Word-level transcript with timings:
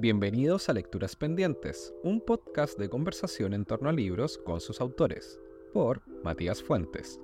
Bienvenidos 0.00 0.68
a 0.68 0.74
Lecturas 0.74 1.16
Pendientes, 1.16 1.92
un 2.04 2.20
podcast 2.20 2.78
de 2.78 2.88
conversación 2.88 3.52
en 3.52 3.64
torno 3.64 3.88
a 3.88 3.92
libros 3.92 4.38
con 4.38 4.60
sus 4.60 4.80
autores, 4.80 5.40
por 5.72 6.02
Matías 6.22 6.62
Fuentes. 6.62 7.20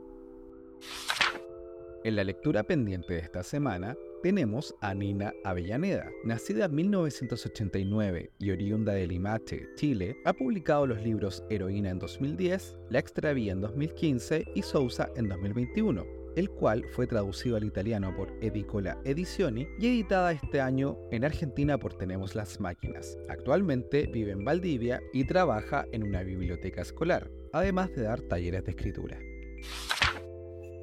En 2.02 2.16
la 2.16 2.24
lectura 2.24 2.64
pendiente 2.64 3.14
de 3.14 3.20
esta 3.20 3.44
semana 3.44 3.96
tenemos 4.24 4.74
a 4.80 4.92
Nina 4.92 5.32
Avellaneda. 5.44 6.10
Nacida 6.24 6.64
en 6.64 6.74
1989 6.74 8.32
y 8.40 8.50
oriunda 8.50 8.94
de 8.94 9.06
Limache, 9.06 9.68
Chile, 9.76 10.16
ha 10.24 10.32
publicado 10.32 10.88
los 10.88 11.00
libros 11.00 11.44
Heroína 11.50 11.90
en 11.90 12.00
2010, 12.00 12.76
La 12.90 12.98
Extravía 12.98 13.52
en 13.52 13.60
2015 13.60 14.46
y 14.52 14.62
Sousa 14.62 15.10
en 15.14 15.28
2021 15.28 16.23
el 16.36 16.50
cual 16.50 16.84
fue 16.90 17.06
traducido 17.06 17.56
al 17.56 17.64
italiano 17.64 18.14
por 18.14 18.32
Edicola 18.40 18.98
Edizioni 19.04 19.68
y 19.78 19.88
editada 19.88 20.32
este 20.32 20.60
año 20.60 20.98
en 21.10 21.24
Argentina 21.24 21.78
por 21.78 21.94
Tenemos 21.94 22.34
las 22.34 22.60
Máquinas. 22.60 23.16
Actualmente 23.28 24.06
vive 24.06 24.32
en 24.32 24.44
Valdivia 24.44 25.00
y 25.12 25.24
trabaja 25.24 25.86
en 25.92 26.02
una 26.02 26.22
biblioteca 26.22 26.82
escolar, 26.82 27.30
además 27.52 27.90
de 27.94 28.02
dar 28.02 28.20
talleres 28.22 28.64
de 28.64 28.70
escritura. 28.70 29.18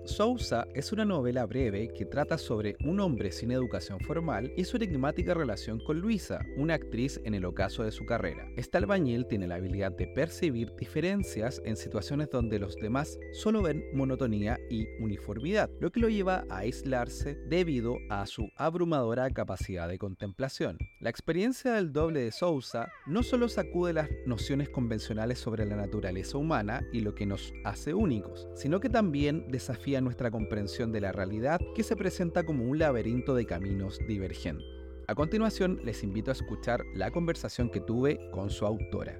Sousa 0.06 0.68
es 0.74 0.92
una 0.92 1.06
novela 1.06 1.46
breve 1.46 1.94
que 1.94 2.06
trata 2.06 2.38
sobre 2.38 2.76
un 2.84 3.00
hombre 3.00 3.32
sin 3.32 3.52
educación 3.52 4.00
formal 4.00 4.52
y 4.58 4.64
su 4.64 4.78
enigmática 4.78 5.34
relación 5.34 5.80
con 5.80 6.00
Luisa, 6.00 6.44
una 6.58 6.74
actriz 6.74 7.22
en 7.24 7.36
el 7.36 7.46
ocaso 7.46 7.84
de 7.84 7.92
su 7.92 8.06
carrera. 8.06 8.48
Este 8.58 8.78
albañil 8.78 9.28
tiene 9.28 9.48
la 9.48 9.56
habilidad 9.56 9.92
de 9.92 10.08
percibir 10.08 10.76
diferencias 10.76 11.62
en 11.66 11.76
situaciones 11.76 12.30
donde 12.32 12.58
los 12.58 12.76
demás 12.78 13.20
solo 13.32 13.62
ven 13.62 13.84
monotonía 13.94 14.60
y 14.70 14.88
uniformidad, 15.00 15.70
lo 15.80 15.92
que 15.92 16.00
lo 16.00 16.10
lleva 16.10 16.46
a 16.50 16.60
aislarse 16.60 17.36
debido 17.48 17.98
a 18.10 18.26
su 18.26 18.50
abrumadora 18.58 19.30
capacidad 19.30 19.88
de 19.88 20.00
contemplación. 20.00 20.78
La 21.00 21.10
experiencia 21.10 21.74
del 21.74 21.94
doble 21.94 22.22
de 22.22 22.32
Sousa 22.32 22.92
no 23.06 23.22
solo 23.22 23.50
sacude 23.50 23.94
las 23.94 24.10
nociones 24.26 24.70
convencionales 24.70 25.40
sobre 25.40 25.66
la 25.66 25.76
naturaleza 25.76 26.38
humana 26.38 26.84
y 26.92 27.02
lo 27.02 27.14
que 27.14 27.26
nos 27.26 27.54
hace 27.64 27.94
únicos, 27.94 28.48
sino 28.56 28.80
que 28.80 28.90
también 28.90 29.46
desafía 29.50 30.01
nuestra 30.02 30.32
comprensión 30.32 30.92
de 30.92 31.02
la 31.02 31.12
realidad 31.12 31.60
que 31.76 31.84
se 31.84 31.96
presenta 31.96 32.44
como 32.44 32.64
un 32.64 32.80
laberinto 32.80 33.36
de 33.36 33.46
caminos 33.46 34.00
divergentes. 34.08 34.66
A 35.08 35.16
continuación, 35.16 35.80
les 35.84 36.04
invito 36.04 36.32
a 36.32 36.34
escuchar 36.34 36.84
la 36.94 37.12
conversación 37.12 37.70
que 37.70 37.82
tuve 37.82 38.30
con 38.32 38.50
su 38.50 38.66
autora. 38.66 39.20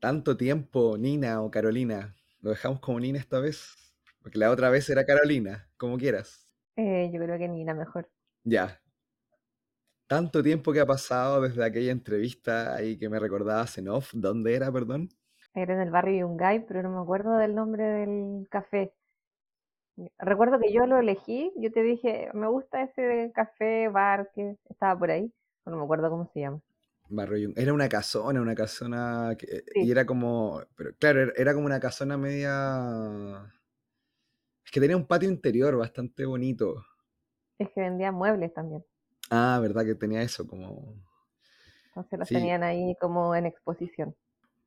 Tanto 0.00 0.36
tiempo, 0.36 0.96
Nina 0.98 1.42
o 1.42 1.50
Carolina. 1.50 2.16
¿Lo 2.40 2.50
dejamos 2.50 2.80
como 2.80 3.00
Nina 3.00 3.18
esta 3.18 3.40
vez? 3.40 3.74
Porque 4.22 4.38
la 4.38 4.50
otra 4.50 4.70
vez 4.70 4.88
era 4.90 5.04
Carolina, 5.04 5.68
como 5.76 5.98
quieras. 5.98 6.48
Eh, 6.76 7.10
yo 7.12 7.20
creo 7.20 7.38
que 7.38 7.48
Nina 7.48 7.74
mejor. 7.74 8.08
Ya. 8.44 8.80
Tanto 10.06 10.42
tiempo 10.42 10.72
que 10.72 10.80
ha 10.80 10.86
pasado 10.86 11.42
desde 11.42 11.64
aquella 11.64 11.92
entrevista 11.92 12.74
ahí 12.74 12.96
que 12.96 13.08
me 13.08 13.18
recordabas 13.18 13.76
en 13.78 13.88
off. 13.88 14.10
¿Dónde 14.14 14.54
era, 14.54 14.72
perdón? 14.72 15.10
Era 15.54 15.74
en 15.74 15.80
el 15.80 15.90
barrio 15.90 16.20
Yungay, 16.20 16.66
pero 16.66 16.82
no 16.82 16.90
me 16.90 17.00
acuerdo 17.00 17.36
del 17.36 17.54
nombre 17.54 17.84
del 17.84 18.46
café. 18.50 18.92
Recuerdo 20.18 20.60
que 20.60 20.72
yo 20.72 20.86
lo 20.86 20.98
elegí, 20.98 21.52
yo 21.56 21.72
te 21.72 21.82
dije, 21.82 22.30
me 22.32 22.46
gusta 22.46 22.82
ese 22.82 23.32
café, 23.34 23.88
bar 23.88 24.30
que 24.34 24.56
estaba 24.68 24.96
por 24.98 25.10
ahí, 25.10 25.32
no 25.66 25.76
me 25.76 25.82
acuerdo 25.82 26.10
cómo 26.10 26.30
se 26.32 26.40
llama. 26.40 26.60
Barrio 27.08 27.52
Era 27.56 27.72
una 27.72 27.88
casona, 27.88 28.40
una 28.40 28.54
casona, 28.54 29.34
que, 29.36 29.64
y 29.74 29.90
era 29.90 30.04
como, 30.04 30.62
pero 30.76 30.94
claro, 30.98 31.32
era 31.34 31.54
como 31.54 31.66
una 31.66 31.80
casona 31.80 32.16
media... 32.16 33.50
Es 34.64 34.70
que 34.70 34.80
tenía 34.80 34.96
un 34.96 35.06
patio 35.06 35.30
interior 35.30 35.76
bastante 35.76 36.26
bonito. 36.26 36.84
Es 37.58 37.70
que 37.70 37.80
vendía 37.80 38.12
muebles 38.12 38.52
también. 38.52 38.84
Ah, 39.30 39.58
verdad 39.60 39.84
que 39.84 39.94
tenía 39.94 40.22
eso, 40.22 40.46
como... 40.46 40.94
Entonces 41.88 42.18
los 42.18 42.28
tenían 42.28 42.62
ahí 42.62 42.94
como 43.00 43.34
en 43.34 43.46
exposición. 43.46 44.14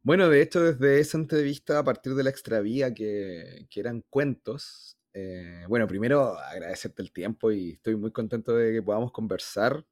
Bueno, 0.03 0.29
de 0.29 0.41
hecho, 0.41 0.61
desde 0.61 0.99
esa 0.99 1.17
entrevista, 1.17 1.77
a 1.77 1.83
partir 1.83 2.15
de 2.15 2.23
la 2.23 2.31
extravía, 2.31 2.93
que, 2.93 3.67
que 3.69 3.79
eran 3.79 4.03
cuentos, 4.09 4.97
eh, 5.13 5.63
bueno, 5.67 5.87
primero 5.87 6.37
agradecerte 6.39 7.03
el 7.03 7.11
tiempo 7.11 7.51
y 7.51 7.73
estoy 7.73 7.95
muy 7.95 8.11
contento 8.11 8.55
de 8.55 8.73
que 8.73 8.81
podamos 8.81 9.11
conversar. 9.11 9.85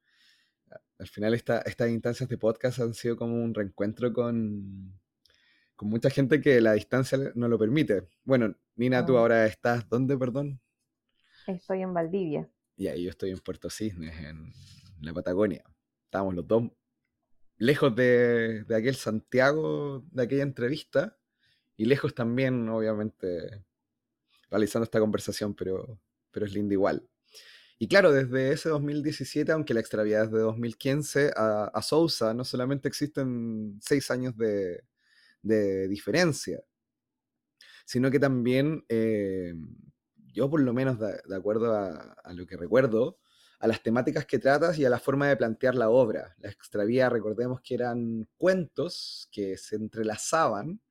Al 0.97 1.07
final, 1.07 1.33
esta, 1.33 1.59
estas 1.61 1.89
instancias 1.89 2.27
de 2.27 2.37
podcast 2.37 2.79
han 2.79 2.93
sido 2.95 3.17
como 3.17 3.35
un 3.35 3.53
reencuentro 3.53 4.11
con, 4.11 4.99
con 5.75 5.89
mucha 5.89 6.09
gente 6.09 6.41
que 6.41 6.59
la 6.59 6.73
distancia 6.73 7.17
no 7.35 7.47
lo 7.47 7.59
permite. 7.59 8.07
Bueno, 8.23 8.55
Nina, 8.75 9.05
tú 9.05 9.15
ah. 9.17 9.21
ahora 9.21 9.45
estás, 9.45 9.87
¿dónde, 9.89 10.17
perdón? 10.17 10.59
Estoy 11.45 11.81
en 11.81 11.93
Valdivia. 11.93 12.49
Y 12.75 12.87
ahí 12.87 13.03
yo 13.03 13.09
estoy 13.11 13.31
en 13.31 13.39
Puerto 13.39 13.69
Cisnes, 13.69 14.17
en 14.19 14.53
la 15.01 15.13
Patagonia. 15.13 15.63
Estábamos 16.05 16.33
los 16.33 16.47
dos 16.47 16.63
lejos 17.59 17.95
de, 17.95 18.65
aquel 18.75 18.95
Santiago, 18.95 20.03
de 20.11 20.23
aquella 20.23 20.43
entrevista, 20.43 21.17
y 21.77 21.85
lejos 21.85 22.15
también, 22.15 22.67
obviamente, 22.69 23.63
realizando 24.49 24.85
esta 24.85 24.99
conversación, 24.99 25.53
pero, 25.53 25.99
pero 26.31 26.45
es 26.45 26.53
linda 26.53 26.73
igual. 26.73 27.07
Y 27.77 27.87
claro, 27.87 28.11
desde 28.11 28.51
ese 28.51 28.69
2017, 28.69 29.51
aunque 29.51 29.73
la 29.73 29.79
extraviada 29.79 30.25
es 30.25 30.31
de 30.31 30.39
2015, 30.39 31.31
a, 31.35 31.65
a 31.65 31.81
Sousa 31.81 32.33
no 32.33 32.43
solamente 32.43 32.87
existen 32.89 33.79
seis 33.81 34.11
años 34.11 34.35
de, 34.37 34.83
diferencia, 35.87 36.61
sino 37.85 38.11
que 38.11 38.19
también, 38.19 38.85
eh, 38.89 39.53
yo 40.33 40.49
por 40.49 40.61
lo 40.61 40.73
menos 40.73 40.99
de, 40.99 41.35
acuerdo 41.35 41.73
a, 41.73 42.33
lo 42.33 42.45
que 42.45 42.57
recuerdo, 42.57 43.19
a 43.59 43.67
las 43.67 43.83
temáticas 43.83 44.25
que 44.25 44.39
tratas 44.39 44.77
y 44.79 44.85
a 44.85 44.89
la 44.89 44.99
forma 44.99 45.27
de 45.27 45.37
plantear 45.37 45.75
la 45.75 45.89
obra. 45.89 46.35
La 46.39 46.49
extravía, 46.49 47.09
recordemos 47.09 47.61
que 47.61 47.75
eran 47.75 48.27
cuentos 48.37 49.27
que 49.31 49.57
se 49.57 49.75
entrelazaban, 49.75 50.81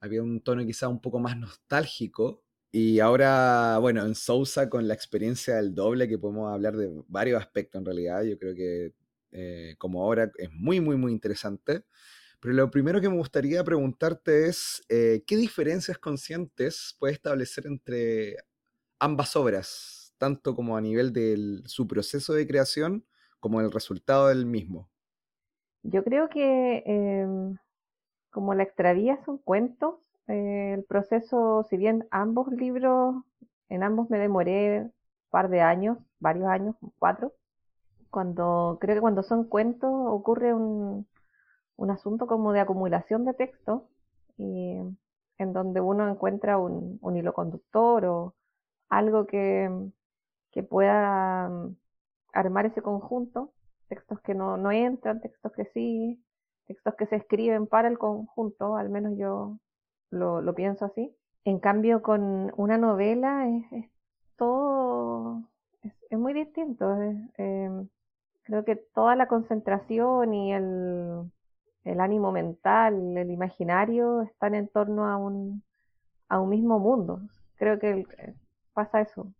había 0.00 0.22
un 0.22 0.40
tono 0.40 0.64
quizá 0.64 0.88
un 0.88 1.00
poco 1.00 1.18
más 1.18 1.36
nostálgico, 1.36 2.44
y 2.70 3.00
ahora, 3.00 3.78
bueno, 3.78 4.04
en 4.04 4.14
Sousa 4.14 4.68
con 4.68 4.86
la 4.86 4.94
experiencia 4.94 5.56
del 5.56 5.74
doble, 5.74 6.06
que 6.06 6.18
podemos 6.18 6.52
hablar 6.52 6.76
de 6.76 6.90
varios 7.08 7.40
aspectos 7.40 7.78
en 7.78 7.86
realidad, 7.86 8.22
yo 8.24 8.38
creo 8.38 8.54
que 8.54 8.92
eh, 9.32 9.74
como 9.78 10.06
obra 10.06 10.30
es 10.36 10.50
muy, 10.52 10.80
muy, 10.80 10.96
muy 10.96 11.12
interesante. 11.12 11.84
Pero 12.40 12.54
lo 12.54 12.70
primero 12.70 13.00
que 13.00 13.08
me 13.08 13.16
gustaría 13.16 13.64
preguntarte 13.64 14.48
es, 14.48 14.82
eh, 14.88 15.24
¿qué 15.26 15.36
diferencias 15.36 15.98
conscientes 15.98 16.94
puede 16.98 17.14
establecer 17.14 17.66
entre 17.66 18.36
ambas 19.00 19.34
obras? 19.36 19.97
Tanto 20.18 20.54
como 20.54 20.76
a 20.76 20.80
nivel 20.80 21.12
de 21.12 21.62
su 21.66 21.86
proceso 21.86 22.34
de 22.34 22.46
creación 22.46 23.04
como 23.40 23.60
el 23.60 23.70
resultado 23.70 24.28
del 24.28 24.46
mismo? 24.46 24.88
Yo 25.82 26.04
creo 26.04 26.28
que 26.28 26.82
em, 26.86 27.56
como 28.30 28.54
la 28.54 28.64
extravía 28.64 29.18
son 29.24 29.38
cuentos, 29.38 29.96
eh, 30.26 30.74
el 30.74 30.84
proceso, 30.84 31.66
si 31.70 31.76
bien 31.76 32.06
ambos 32.10 32.48
libros, 32.52 33.24
en 33.68 33.82
ambos 33.82 34.10
me 34.10 34.18
demoré 34.18 34.82
un 34.82 34.92
par 35.30 35.48
de 35.48 35.60
años, 35.60 35.98
varios 36.18 36.48
años, 36.48 36.76
cuatro, 36.98 37.32
cuando 38.10 38.78
creo 38.80 38.96
que 38.96 39.00
cuando 39.00 39.22
son 39.22 39.44
cuentos 39.44 39.90
ocurre 39.92 40.52
un, 40.54 41.06
un 41.76 41.90
asunto 41.90 42.26
como 42.26 42.52
de 42.52 42.60
acumulación 42.60 43.24
de 43.24 43.34
texto 43.34 43.88
y 44.36 44.78
en 45.38 45.52
donde 45.52 45.80
uno 45.80 46.08
encuentra 46.08 46.58
un, 46.58 46.98
un 47.00 47.16
hilo 47.16 47.32
conductor 47.32 48.04
o 48.06 48.34
algo 48.88 49.26
que, 49.26 49.70
que 50.52 50.62
pueda 50.62 51.48
mm, 51.48 51.76
armar 52.32 52.66
ese 52.66 52.82
conjunto, 52.82 53.52
textos 53.88 54.20
que 54.20 54.34
no, 54.34 54.56
no 54.56 54.70
entran, 54.72 55.20
textos 55.20 55.52
que 55.52 55.64
sí, 55.74 56.22
textos 56.66 56.94
que 56.96 57.06
se 57.06 57.16
escriben 57.16 57.66
para 57.66 57.88
el 57.88 57.98
conjunto, 57.98 58.76
al 58.76 58.90
menos 58.90 59.14
yo 59.16 59.58
lo, 60.10 60.40
lo 60.42 60.54
pienso 60.54 60.84
así. 60.84 61.14
En 61.44 61.58
cambio, 61.60 62.02
con 62.02 62.52
una 62.56 62.78
novela 62.78 63.48
es, 63.72 63.90
todo, 64.36 65.42
es, 65.82 66.18
muy 66.18 66.34
distinto. 66.34 66.94
Em, 67.36 67.88
creo 68.42 68.64
que 68.64 68.76
toda 68.76 69.16
la 69.16 69.28
concentración 69.28 70.34
y 70.34 70.52
el, 70.52 71.30
el 71.84 72.00
ánimo 72.00 72.32
mental, 72.32 73.16
el 73.16 73.30
imaginario, 73.30 74.22
están 74.22 74.54
en 74.54 74.68
torno 74.68 75.06
a 75.06 75.16
un, 75.16 75.62
a 76.28 76.40
un 76.40 76.50
mismo 76.50 76.78
mundo. 76.78 77.20
Creo 77.56 77.78
que 77.78 78.04
pasa 78.74 79.00
eso. 79.00 79.32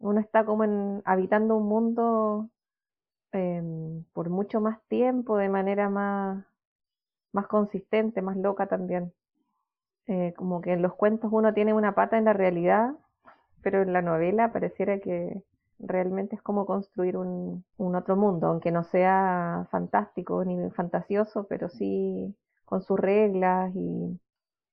Uno 0.00 0.20
está 0.20 0.44
como 0.44 0.64
en, 0.64 1.02
habitando 1.04 1.56
un 1.56 1.68
mundo 1.68 2.50
em, 3.32 4.04
por 4.12 4.30
mucho 4.30 4.60
más 4.60 4.80
tiempo, 4.88 5.36
de 5.38 5.48
manera 5.48 5.88
más, 5.90 6.44
más 7.32 7.46
consistente, 7.48 8.22
más 8.22 8.36
loca 8.36 8.66
también. 8.68 9.12
Eh, 10.06 10.34
como 10.36 10.60
que 10.60 10.72
en 10.72 10.82
los 10.82 10.94
cuentos 10.94 11.30
uno 11.32 11.54
tiene 11.54 11.72
una 11.74 11.94
pata 11.94 12.18
en 12.18 12.24
la 12.26 12.32
realidad, 12.32 12.94
pero 13.62 13.82
en 13.82 13.92
la 13.92 14.02
novela 14.02 14.52
pareciera 14.52 14.98
que 15.00 15.42
realmente 15.78 16.36
es 16.36 16.42
como 16.42 16.66
construir 16.66 17.16
un, 17.16 17.64
un 17.78 17.94
otro 17.96 18.16
mundo, 18.16 18.48
aunque 18.48 18.72
no 18.72 18.84
sea 18.84 19.66
fantástico 19.70 20.44
ni 20.44 20.70
fantasioso, 20.72 21.46
pero 21.48 21.68
sí 21.68 22.34
con 22.64 22.82
sus 22.82 22.98
reglas 22.98 23.74
y 23.74 24.20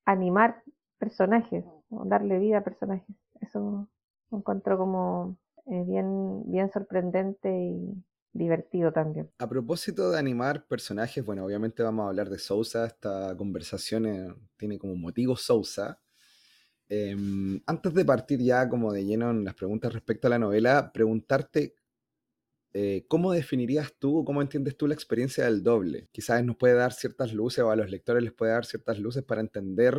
animar 0.06 0.64
personajes, 1.00 1.66
darle 1.90 2.40
vida 2.40 2.60
a 2.60 2.64
personajes. 2.64 3.16
Eso 3.42 3.88
encuentro 4.32 4.78
como 4.78 5.38
eh, 5.66 5.84
bien, 5.86 6.44
bien 6.52 6.72
sorprendente 6.72 7.50
y, 7.50 8.04
divertido 8.34 8.92
también. 8.92 9.30
A 9.40 9.50
propósito 9.50 10.12
de 10.12 10.20
animar 10.20 10.66
personajes, 10.68 11.26
bueno, 11.26 11.44
obviamente 11.44 11.84
vamos 11.84 12.06
a 12.06 12.10
hablar 12.10 12.30
de 12.30 12.38
Sousa, 12.38 12.86
esta 12.86 13.36
conversación 13.36 14.06
eh, 14.06 14.34
tiene 14.56 14.78
como 14.78 14.96
motivo 14.96 15.36
Sousa. 15.36 16.00
Em, 16.90 17.60
antes 17.66 17.94
de 17.94 18.06
partir 18.06 18.40
ya 18.40 18.70
como 18.70 18.94
de 18.94 19.04
lleno 19.04 19.32
en 19.32 19.44
las 19.44 19.56
preguntas 19.56 19.92
respecto 19.92 20.28
a 20.28 20.30
la 20.30 20.40
novela, 20.40 20.92
preguntarte 20.94 21.76
eh, 22.74 23.06
¿cómo 23.08 23.32
definirías 23.32 23.94
tú 23.98 24.20
o 24.20 24.26
cómo 24.26 24.42
entiendes 24.42 24.78
tú 24.78 24.88
la 24.88 24.94
experiencia 24.94 25.46
del 25.46 25.64
doble? 25.64 26.10
Quizás 26.12 26.44
nos 26.44 26.58
puede 26.58 26.76
dar 26.76 26.94
ciertas 26.94 27.34
luces 27.34 27.64
o 27.64 27.72
a 27.72 27.76
los 27.76 27.90
lectores 27.90 28.24
les 28.24 28.34
puede 28.34 28.52
dar 28.52 28.66
ciertas 28.66 29.00
luces 29.00 29.24
para 29.24 29.42
entender 29.42 29.98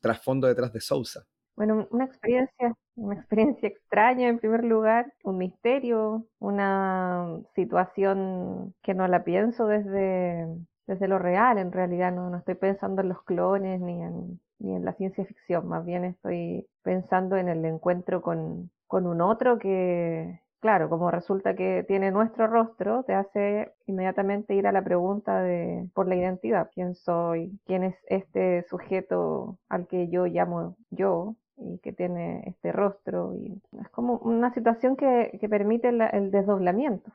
trasfondo 0.00 0.46
detrás 0.46 0.72
de 0.72 0.80
Sousa. 0.80 1.26
Bueno, 1.60 1.86
una 1.90 2.06
experiencia, 2.06 2.74
una 2.96 3.16
experiencia 3.16 3.68
extraña 3.68 4.28
en 4.28 4.38
primer 4.38 4.64
lugar, 4.64 5.12
un 5.24 5.36
misterio, 5.36 6.26
una 6.38 7.38
situación 7.54 8.74
que 8.82 8.94
no 8.94 9.06
la 9.08 9.24
pienso 9.24 9.66
desde, 9.66 10.46
desde 10.86 11.06
lo 11.06 11.18
real, 11.18 11.58
en 11.58 11.70
realidad 11.70 12.12
no, 12.12 12.30
no 12.30 12.38
estoy 12.38 12.54
pensando 12.54 13.02
en 13.02 13.10
los 13.10 13.22
clones 13.24 13.78
ni 13.78 14.00
en, 14.00 14.40
ni 14.58 14.74
en 14.74 14.86
la 14.86 14.94
ciencia 14.94 15.26
ficción, 15.26 15.68
más 15.68 15.84
bien 15.84 16.06
estoy 16.06 16.66
pensando 16.82 17.36
en 17.36 17.50
el 17.50 17.62
encuentro 17.66 18.22
con, 18.22 18.70
con 18.86 19.06
un 19.06 19.20
otro 19.20 19.58
que, 19.58 20.40
Claro, 20.60 20.90
como 20.90 21.10
resulta 21.10 21.54
que 21.56 21.84
tiene 21.88 22.10
nuestro 22.10 22.46
rostro, 22.46 23.02
te 23.04 23.14
hace 23.14 23.72
inmediatamente 23.86 24.54
ir 24.54 24.66
a 24.66 24.72
la 24.72 24.84
pregunta 24.84 25.40
de 25.42 25.88
por 25.94 26.06
la 26.06 26.16
identidad, 26.16 26.68
quién 26.74 26.94
soy, 26.94 27.58
quién 27.64 27.82
es 27.82 27.96
este 28.08 28.62
sujeto 28.68 29.58
al 29.70 29.86
que 29.86 30.10
yo 30.10 30.26
llamo 30.26 30.76
yo 30.90 31.36
y 31.60 31.78
que 31.78 31.92
tiene 31.92 32.42
este 32.46 32.72
rostro. 32.72 33.34
Y 33.34 33.60
es 33.80 33.88
como 33.90 34.18
una 34.18 34.52
situación 34.52 34.96
que, 34.96 35.38
permite 35.48 35.88
el, 35.88 36.30
desdoblamiento. 36.30 37.12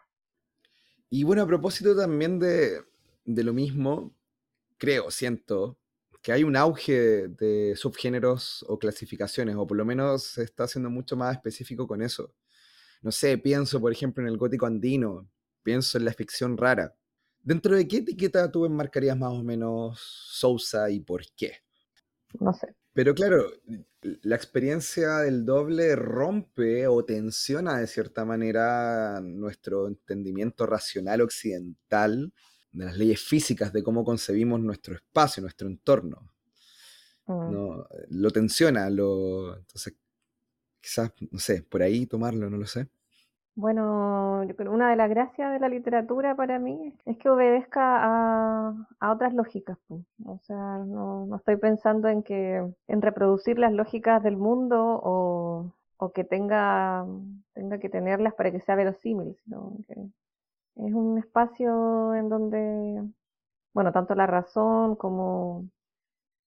Y 1.10 1.24
bueno, 1.24 1.44
a 1.44 1.48
propósito 1.48 1.96
también 1.96 2.40
de, 2.40 2.82
de 3.26 3.44
lo 3.44 3.54
mismo, 3.54 4.12
creo, 4.78 5.12
siento, 5.12 5.78
que 6.22 6.32
hay 6.32 6.44
un 6.44 6.56
auge 6.56 7.28
de 7.28 7.76
subgéneros 7.76 8.66
o 8.68 8.80
clasificaciones, 8.80 9.56
o 9.56 9.68
por 9.68 9.78
lo 9.78 9.86
menos 9.86 10.24
se 10.24 10.44
está 10.44 10.64
haciendo 10.64 10.90
mucho 10.90 11.16
más 11.16 11.36
específico 11.36 11.88
con 11.88 12.02
eso 12.02 12.34
no 13.06 13.12
sé, 13.12 13.38
pienso 13.38 13.80
por 13.80 13.92
ejemplo 13.92 14.24
en 14.24 14.30
el 14.30 14.38
gótico 14.38 14.66
andino, 14.66 15.30
pienso 15.62 16.00
en 16.00 16.06
la 16.06 16.12
ficción 16.12 16.58
rara. 16.58 16.96
¿Dentro 17.40 17.76
de 17.76 17.88
qué 17.88 17.98
etiqueta 17.98 18.52
tú 18.52 18.66
enmarcarías 18.66 19.16
más 19.16 19.32
o 19.32 19.44
menos 19.44 20.00
Sousa 20.00 20.90
y 20.90 21.02
por 21.02 21.22
qué? 21.36 21.58
No 22.40 22.52
sé. 22.52 22.76
Pero 22.96 23.14
claro, 23.14 23.52
la 24.22 24.38
experiencia 24.38 25.18
del 25.18 25.46
doble 25.46 25.98
rompe 25.98 26.88
o 26.88 27.04
tensiona 27.04 27.78
de 27.78 27.88
cierta 27.88 28.24
manera 28.24 29.20
nuestro 29.22 29.90
entendimiento 29.90 30.66
racional 30.66 31.20
occidental 31.20 32.32
de 32.72 32.86
las 32.86 32.98
leyes 32.98 33.20
físicas 33.20 33.74
de 33.74 33.84
cómo 33.84 34.06
concebimos 34.06 34.62
nuestro 34.62 34.96
espacio, 34.96 35.42
nuestro 35.42 35.68
entorno. 35.68 36.32
Mm. 37.28 37.52
No, 37.52 37.86
lo 38.12 38.32
tensiona, 38.32 38.90
lo, 38.90 39.58
entonces 39.58 39.94
quizás, 40.80 41.12
no 41.32 41.40
sé, 41.40 41.64
por 41.64 41.82
ahí 41.82 42.06
tomarlo, 42.06 42.50
no 42.50 42.56
lo 42.56 42.66
sé. 42.66 42.88
Bueno, 43.58 44.44
yo 44.44 44.56
creo 44.56 44.74
una 44.74 44.90
de 44.90 44.98
las 44.98 45.10
gracias 45.10 45.54
de 45.54 45.60
la 45.60 45.70
literatura 45.70 46.36
para 46.36 46.60
mí 46.60 46.94
es 47.06 47.18
que 47.18 47.30
obedezca 47.30 48.02
a, 49.00 49.12
otras 49.14 49.34
lógicas. 49.34 49.78
O 50.26 50.40
sea, 50.40 50.80
no, 50.80 51.34
estoy 51.38 51.56
pensando 51.56 52.10
en 52.10 52.22
que 52.22 52.58
en 52.88 53.02
reproducir 53.02 53.58
las 53.58 53.72
lógicas 53.72 54.22
del 54.24 54.36
mundo 54.38 55.00
o, 55.04 55.72
que 56.14 56.24
tenga, 56.24 57.06
tenga 57.54 57.80
que 57.80 57.90
tenerlas 57.90 58.34
para 58.36 58.52
que 58.52 58.60
sea 58.62 58.76
verosímil, 58.76 59.36
sino 59.44 59.74
que 59.88 59.94
es 59.94 60.94
un 60.94 61.18
espacio 61.18 62.14
en 62.16 62.30
donde, 62.30 63.04
bueno, 63.74 63.92
tanto 63.92 64.16
la 64.16 64.28
razón 64.28 64.96
como 64.96 65.66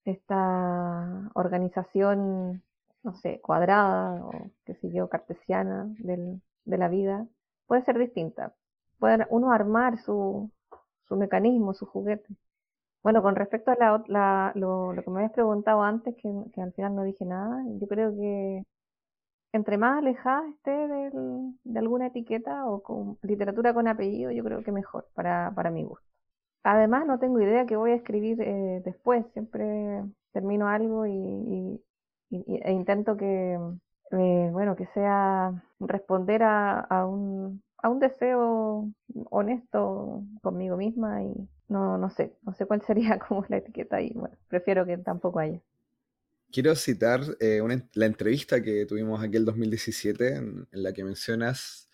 esta 0.04 1.30
organización, 1.34 2.62
no 3.02 3.14
sé, 3.14 3.40
cuadrada 3.40 4.24
o 4.24 4.30
qué 4.64 4.74
sé 4.76 4.90
yo, 4.92 5.08
cartesiana 5.08 5.86
del, 5.98 6.40
de 6.68 6.78
la 6.78 6.88
vida 6.88 7.26
puede 7.66 7.82
ser 7.84 7.98
distinta. 7.98 8.54
Puede 8.98 9.26
uno 9.30 9.52
armar 9.52 9.98
su, 9.98 10.50
su 11.04 11.16
mecanismo, 11.16 11.74
su 11.74 11.86
juguete. 11.86 12.28
Bueno, 13.02 13.22
con 13.22 13.36
respecto 13.36 13.70
a 13.70 13.76
la, 13.76 14.52
lo, 14.54 14.92
lo, 14.92 15.02
que 15.02 15.10
me 15.10 15.18
habías 15.20 15.32
preguntado 15.32 15.82
antes, 15.82 16.14
que, 16.16 16.30
que, 16.52 16.60
al 16.60 16.72
final 16.72 16.94
no 16.96 17.04
dije 17.04 17.24
nada, 17.24 17.62
yo 17.80 17.86
creo 17.88 18.12
que 18.14 18.64
entre 19.52 19.78
más 19.78 19.98
alejada 19.98 20.48
esté 20.50 20.70
del, 20.70 21.12
de 21.64 21.78
alguna 21.78 22.08
etiqueta 22.08 22.66
o 22.66 22.82
con 22.82 23.18
literatura 23.22 23.72
con 23.74 23.88
apellido, 23.88 24.30
yo 24.32 24.44
creo 24.44 24.62
que 24.62 24.72
mejor 24.72 25.08
para, 25.14 25.52
para 25.54 25.70
mi 25.70 25.84
gusto. 25.84 26.06
Además, 26.64 27.06
no 27.06 27.18
tengo 27.18 27.40
idea 27.40 27.66
que 27.66 27.76
voy 27.76 27.92
a 27.92 27.96
escribir 27.96 28.40
eh, 28.42 28.82
después, 28.84 29.24
siempre 29.32 30.04
termino 30.32 30.68
algo 30.68 31.06
y, 31.06 31.82
e 32.30 32.72
intento 32.72 33.16
que, 33.16 33.58
eh, 34.12 34.48
bueno, 34.52 34.76
que 34.76 34.86
sea 34.86 35.52
responder 35.80 36.42
a, 36.42 37.06
un, 37.06 37.62
a 37.78 37.88
un 37.88 37.98
deseo 38.00 38.88
honesto 39.30 40.22
conmigo 40.42 40.76
misma 40.76 41.22
y 41.22 41.48
no, 41.68 41.98
no 41.98 42.10
sé, 42.10 42.34
no 42.42 42.52
sé 42.54 42.66
cuál 42.66 42.82
sería 42.82 43.18
como 43.28 43.44
la 43.48 43.58
etiqueta 43.58 44.00
y 44.00 44.12
bueno, 44.14 44.36
prefiero 44.48 44.86
que 44.86 44.98
tampoco 44.98 45.38
haya. 45.38 45.60
Quiero 46.50 46.74
citar 46.76 47.20
eh, 47.40 47.60
la 47.92 48.06
entrevista 48.06 48.62
que 48.62 48.86
tuvimos 48.86 49.22
aquí 49.22 49.36
el 49.36 49.44
2017 49.44 50.36
en, 50.36 50.66
en 50.72 50.82
la 50.82 50.94
que 50.94 51.04
mencionas, 51.04 51.90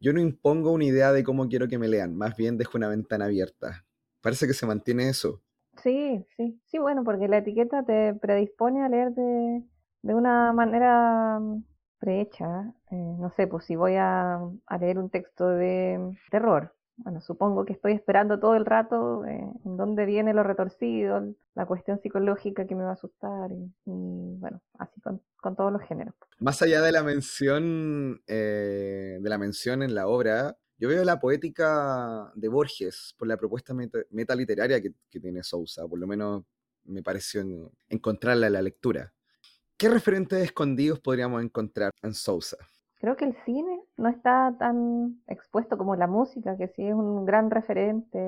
yo 0.00 0.14
no 0.14 0.20
impongo 0.20 0.72
una 0.72 0.84
idea 0.86 1.12
de 1.12 1.22
cómo 1.22 1.48
quiero 1.48 1.68
que 1.68 1.78
me 1.78 1.88
lean, 1.88 2.16
más 2.16 2.36
bien 2.36 2.56
dejo 2.56 2.78
una 2.78 2.88
ventana 2.88 3.26
abierta. 3.26 3.84
Parece 4.22 4.46
que 4.46 4.54
se 4.54 4.66
mantiene 4.66 5.10
eso. 5.10 5.42
Sí, 5.82 6.24
sí, 6.36 6.60
sí, 6.66 6.78
bueno, 6.78 7.04
porque 7.04 7.28
la 7.28 7.38
etiqueta 7.38 7.84
te 7.84 8.12
predispone 8.14 8.82
a 8.84 8.88
leer 8.88 9.12
de, 9.14 9.62
de 10.02 10.14
una 10.14 10.52
manera 10.52 11.38
mm, 11.40 11.64
prehecha. 11.98 12.72
Eh, 12.90 13.16
no 13.18 13.32
sé, 13.36 13.46
pues 13.46 13.64
si 13.64 13.76
voy 13.76 13.94
a, 13.96 14.40
leer 14.80 14.98
un 14.98 15.10
texto 15.10 15.48
de 15.48 16.16
terror, 16.30 16.74
bueno, 16.98 17.20
supongo 17.20 17.64
que 17.64 17.72
estoy 17.72 17.92
esperando 17.92 18.40
todo 18.40 18.56
el 18.56 18.66
rato 18.66 19.24
eh, 19.24 19.40
en 19.64 19.76
dónde 19.76 20.04
viene 20.04 20.34
lo 20.34 20.42
retorcido, 20.42 21.32
la 21.54 21.66
cuestión 21.66 22.00
psicológica 22.00 22.66
que 22.66 22.74
me 22.74 22.82
va 22.82 22.90
a 22.90 22.94
asustar, 22.94 23.50
y, 23.52 23.72
bueno, 23.84 24.60
así 24.78 25.00
con, 25.00 25.22
todos 25.56 25.72
los 25.72 25.82
géneros. 25.82 26.14
Más 26.40 26.60
allá 26.60 26.82
de 26.82 26.92
la 26.92 27.04
mención, 27.04 28.20
eh, 28.26 29.18
de 29.20 29.28
la 29.28 29.38
mención 29.38 29.82
en 29.82 29.94
la 29.94 30.08
obra, 30.08 30.58
yo 30.76 30.88
veo 30.88 31.04
la 31.04 31.20
poética 31.20 32.32
de 32.34 32.48
Borges 32.48 33.14
por 33.16 33.28
la 33.28 33.36
propuesta 33.36 33.74
metaliteraria 34.10 34.80
que, 34.80 34.92
que 35.08 35.20
tiene 35.20 35.42
Sousa, 35.42 35.86
por 35.86 35.98
lo 35.98 36.06
menos 36.06 36.44
me 36.84 37.02
pareció 37.02 37.44
encontrarla 37.88 38.48
en 38.48 38.52
la 38.52 38.62
lectura. 38.62 39.12
¿Qué 39.80 39.88
referentes 39.88 40.42
escondidos 40.42 40.98
podríamos 40.98 41.40
encontrar 41.40 41.92
en 42.02 42.12
Sousa? 42.12 42.56
Creo 42.98 43.14
que 43.16 43.26
el 43.26 43.36
cine 43.44 43.80
no 43.96 44.08
está 44.08 44.52
tan 44.58 45.22
expuesto 45.28 45.78
como 45.78 45.94
la 45.94 46.08
música, 46.08 46.56
que 46.56 46.66
sí 46.66 46.84
es 46.84 46.94
un 46.94 47.24
gran 47.24 47.48
referente. 47.48 48.18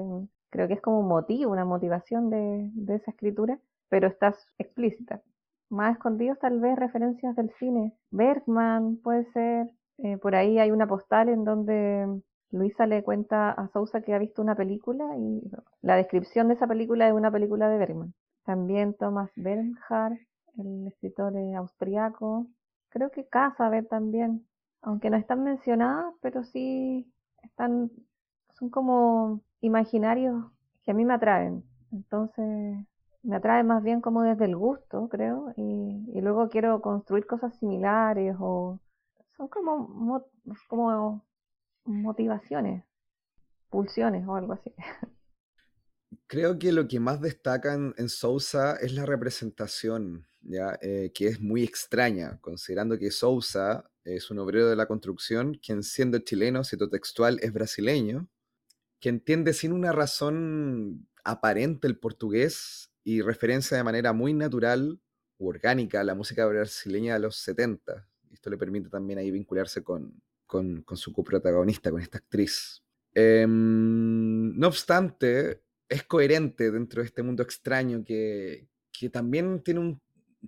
Creo 0.50 0.69
que 0.69 0.75
es 0.75 0.80
como 0.80 1.00
un 1.00 1.09
motivo, 1.09 1.50
una 1.50 1.64
motivación 1.64 2.30
de, 2.30 2.95
esa 2.95 3.11
escritura, 3.11 3.59
pero 3.88 4.07
está 4.07 4.33
explícita. 4.59 5.23
Más 5.71 5.97
escondidos 5.97 6.38
tal 6.38 6.61
vez 6.61 6.78
referencias 6.78 7.35
del 7.35 7.50
cine. 7.59 7.95
Bergman 8.12 8.99
puede 8.99 9.25
ser. 9.33 9.73
Eh, 9.99 10.19
por 10.19 10.37
ahí 10.37 10.61
hay 10.61 10.71
una 10.71 10.87
postal 10.87 11.28
en 11.28 11.45
donde 11.45 12.07
Luisa 12.52 12.87
le 12.87 13.02
cuenta 13.02 13.50
a 13.50 13.66
Sousa 13.73 14.02
que 14.02 14.14
ha 14.14 14.19
visto 14.19 14.40
una 14.40 14.54
película 14.54 15.04
y 15.19 15.42
la 15.83 15.97
descripción 15.97 16.47
de 16.47 16.54
esa 16.54 16.69
película 16.69 17.09
es 17.09 17.12
una 17.12 17.33
película 17.33 17.69
de 17.69 17.78
Bergman. 17.78 18.14
También 18.45 18.95
Thomas 18.95 19.33
Bernhard 19.35 20.16
el 20.59 20.87
escritor 20.88 21.35
austriaco. 21.57 22.47
Creo 22.88 23.11
que 23.11 23.26
Casabe 23.26 23.83
también, 23.83 24.47
aunque 24.83 25.11
no 25.11 25.16
están 25.16 25.45
mencionadas, 25.45 26.14
pero 26.21 26.45
sí 26.45 27.11
están, 27.42 27.90
son 28.54 28.71
como 28.71 29.42
imaginarios 29.61 30.45
que 30.83 30.90
a 30.90 30.95
mí 30.95 31.04
me 31.04 31.14
atraen. 31.14 31.64
Entonces, 31.92 32.87
me 33.23 33.37
atrae 33.37 33.62
más 33.62 33.83
bien 33.83 34.00
como 34.00 34.23
desde 34.23 34.47
el 34.47 34.57
gusto, 34.57 35.09
creo, 35.09 35.52
y, 35.57 36.21
luego 36.21 36.49
quiero 36.49 36.80
construir 36.80 37.26
cosas 37.26 37.57
similares 37.59 38.37
o 38.38 38.78
son 39.37 39.49
como, 39.49 40.25
como 40.69 41.25
motivaciones, 41.85 42.85
pulsiones 43.69 44.26
o 44.26 44.37
algo 44.37 44.54
así. 44.54 44.75
Creo 46.26 46.59
que 46.59 46.73
lo 46.73 46.88
que 46.88 47.00
más 47.00 47.21
destaca 47.21 47.75
en 47.75 48.09
Sousa 48.09 48.76
es 48.76 48.92
la 48.92 49.07
representación 49.07 50.26
Eh, 50.49 51.13
que 51.15 51.27
es 51.29 51.41
muy 51.41 51.63
extraña, 51.63 52.39
considerando 52.41 52.99
que 52.99 53.11
Sousa 53.11 53.91
es 54.05 54.31
un 54.31 54.39
obrero 54.39 54.69
de 54.69 54.77
la 54.77 54.87
construcción, 54.87 55.55
quien 55.55 55.83
siendo 55.83 56.19
chileno, 56.19 56.63
textual 56.91 57.39
es 57.43 57.53
brasileño, 57.53 58.29
que 59.01 59.11
entiende 59.11 59.53
sin 59.53 59.73
una 59.73 59.93
razón 59.93 61.07
aparente 61.25 61.87
el 61.87 61.99
portugués 61.99 62.91
y 63.05 63.21
referencia 63.21 63.77
de 63.77 63.85
manera 63.85 64.13
muy 64.13 64.33
natural 64.33 65.01
u 65.39 65.49
orgánica 65.49 66.03
la 66.05 66.15
música 66.15 66.47
brasileña 66.47 67.15
de 67.15 67.21
los 67.21 67.37
70. 67.37 68.09
Esto 68.33 68.51
le 68.51 68.57
permite 68.57 68.89
también 68.89 69.19
ahí 69.19 69.31
vincularse 69.31 69.83
con, 69.83 70.23
con, 70.47 70.83
con 70.83 70.97
su 70.97 71.13
coprotagonista, 71.13 71.91
con 71.91 72.01
esta 72.01 72.19
actriz. 72.19 72.83
Em, 73.13 74.57
no 74.57 74.69
obstante, 74.69 75.63
es 75.89 76.05
coherente 76.05 76.71
dentro 76.71 77.03
de 77.03 77.07
este 77.07 77.23
mundo 77.23 77.43
extraño 77.43 78.05
que, 78.05 78.69
que 78.93 79.11
también 79.11 79.63
tiene 79.63 79.81
un 79.81 80.01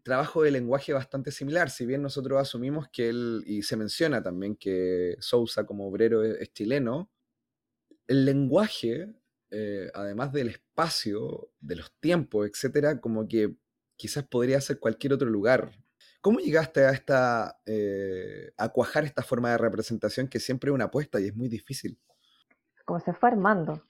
trabajo 0.03 0.43
de 0.43 0.51
lenguaje 0.51 0.93
bastante 0.93 1.31
similar, 1.31 1.71
si 1.71 1.87
bien 1.87 2.03
nosotros 2.03 2.41
asumimos 2.41 2.89
que 2.89 3.09
él, 3.09 3.43
y 3.47 3.63
se 3.63 3.77
menciona 3.77 4.23
también 4.23 4.57
que 4.57 5.17
Sousa 5.21 5.67
como 5.67 5.87
obrero 5.87 6.23
es, 6.25 6.53
chileno, 6.53 7.11
el 8.07 8.25
lenguaje, 8.25 9.13
eh, 9.51 9.91
además 9.95 10.33
del 10.33 10.49
espacio, 10.49 11.51
de 11.61 11.77
los 11.77 11.93
tiempos, 12.01 12.49
etcétera, 12.49 13.01
como 13.01 13.29
que 13.29 13.55
quizás 13.97 14.25
podría 14.25 14.61
ser 14.61 14.81
cualquier 14.81 15.13
otro 15.13 15.29
lugar. 15.29 15.73
¿Cómo 16.21 16.39
llegaste 16.39 16.85
a 16.85 16.91
esta, 16.91 17.61
eh, 17.67 18.53
a 18.57 18.69
cuajar 18.71 19.05
esta 19.05 19.23
forma 19.23 19.51
de 19.51 19.59
representación 19.59 20.29
que 20.29 20.41
siempre 20.41 20.71
es 20.71 20.75
una 20.75 20.85
apuesta 20.85 21.21
y 21.21 21.27
es 21.27 21.37
muy 21.37 21.49
difícil? 21.49 21.99
Como 22.85 23.01
se 23.01 23.13
fue 23.13 23.29
armando. 23.29 23.83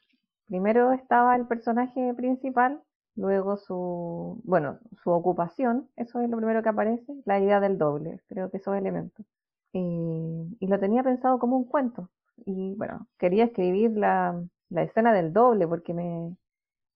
Primero 0.46 0.92
estaba 0.92 1.36
el 1.36 1.46
personaje 1.46 2.12
principal, 2.14 2.82
luego 3.16 3.56
su, 3.56 4.40
bueno, 4.44 4.78
su 5.02 5.10
ocupación, 5.10 5.88
eso 5.96 6.20
es 6.20 6.30
lo 6.30 6.36
primero 6.38 6.62
que 6.62 6.68
aparece, 6.70 7.12
la 7.24 7.40
idea 7.40 7.60
del 7.60 7.78
doble, 7.78 8.20
creo 8.28 8.50
que 8.50 8.58
esos 8.58 8.76
elementos. 8.76 9.26
Y, 9.72 10.56
y 10.60 10.66
lo 10.66 10.78
tenía 10.78 11.02
pensado 11.02 11.38
como 11.38 11.56
un 11.56 11.64
cuento. 11.64 12.10
Y 12.46 12.74
bueno, 12.76 13.08
quería 13.18 13.44
escribir 13.44 13.92
la, 13.92 14.42
la 14.70 14.82
escena 14.82 15.12
del 15.12 15.32
doble 15.32 15.66
porque 15.68 15.94
me, 15.94 16.36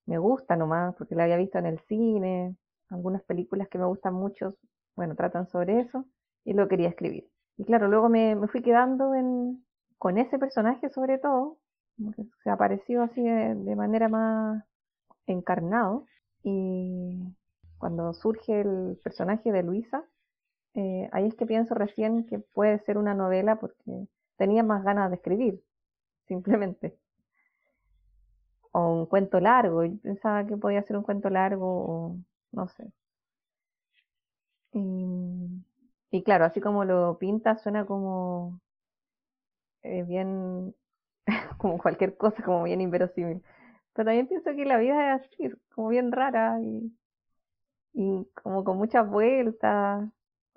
me 0.07 0.19
gusta 0.19 0.57
nomás, 0.57 0.95
porque 0.97 1.15
la 1.15 1.25
había 1.25 1.37
visto 1.37 1.59
en 1.59 1.67
el 1.67 1.79
cine, 1.81 2.57
algunas 2.91 3.23
películas 3.25 3.69
que 3.69 3.79
me 3.79 3.87
gustan 3.87 4.15
mucho, 4.15 4.57
bueno, 4.97 5.15
tratan 5.17 5.47
sobre 5.49 5.81
eso, 5.81 6.05
y 6.45 6.53
lo 6.55 6.69
quería 6.69 6.89
escribir. 6.89 7.29
Y 7.57 7.65
claro, 7.65 7.89
luego 7.89 8.09
me, 8.09 8.37
me 8.37 8.49
fui 8.49 8.63
quedando 8.63 9.15
en, 9.15 9.65
con 9.99 10.19
ese 10.19 10.39
personaje 10.39 10.89
sobre 10.91 11.19
todo, 11.19 11.59
como 11.97 12.13
que 12.13 12.25
se 12.45 12.51
apareció 12.51 13.03
así 13.03 13.23
de, 13.23 13.55
de 13.55 13.77
manera 13.77 14.09
más 14.09 14.65
encarnado, 15.27 16.07
y 16.43 17.35
cuando 17.79 18.13
surge 18.15 18.61
el 18.61 18.99
personaje 19.03 19.53
de 19.53 19.63
Luisa, 19.63 20.05
eh, 20.75 21.09
ahí 21.13 21.27
es 21.27 21.35
que 21.35 21.47
pienso 21.47 21.75
recién 21.75 22.27
que 22.27 22.39
puede 22.39 22.79
ser 22.81 22.99
una 22.99 23.15
novela 23.15 23.57
porque 23.57 24.09
tenía 24.37 24.63
más 24.63 24.85
ganas 24.85 25.11
de 25.11 25.17
escribir, 25.17 25.63
simplemente. 26.29 26.99
O 28.73 28.93
un 28.93 29.07
cuento 29.07 29.41
largo, 29.41 29.85
yo 29.85 29.99
pensaba 30.03 30.47
que 30.47 30.57
podía 30.57 30.83
ser 30.83 30.97
un 30.99 31.03
cuento 31.03 31.31
largo, 31.31 31.67
o 31.67 32.17
no 32.53 32.69
sé. 32.69 32.93
Y, 36.11 36.23
claro, 36.23 36.45
así 36.45 36.61
como 36.61 36.85
lo 36.85 37.19
pinta, 37.19 37.57
suena 37.57 37.87
como 37.87 38.61
eh, 39.83 40.03
bien, 40.03 40.75
como 41.59 41.79
cualquier 41.79 42.17
cosa, 42.17 42.43
como 42.43 42.65
bien 42.65 42.81
inverosímil. 42.81 43.43
Pero 43.97 44.07
también 44.07 44.29
pienso 44.29 44.55
que 44.55 44.65
la 44.67 44.79
vida 44.79 45.17
es 45.17 45.23
así, 45.23 45.51
como 45.75 45.89
bien 45.89 46.13
rara 46.13 46.59
y, 46.63 46.93
y 47.95 48.27
como 48.43 48.63
con 48.65 48.77
muchas 48.79 49.09
vueltas. 49.09 50.07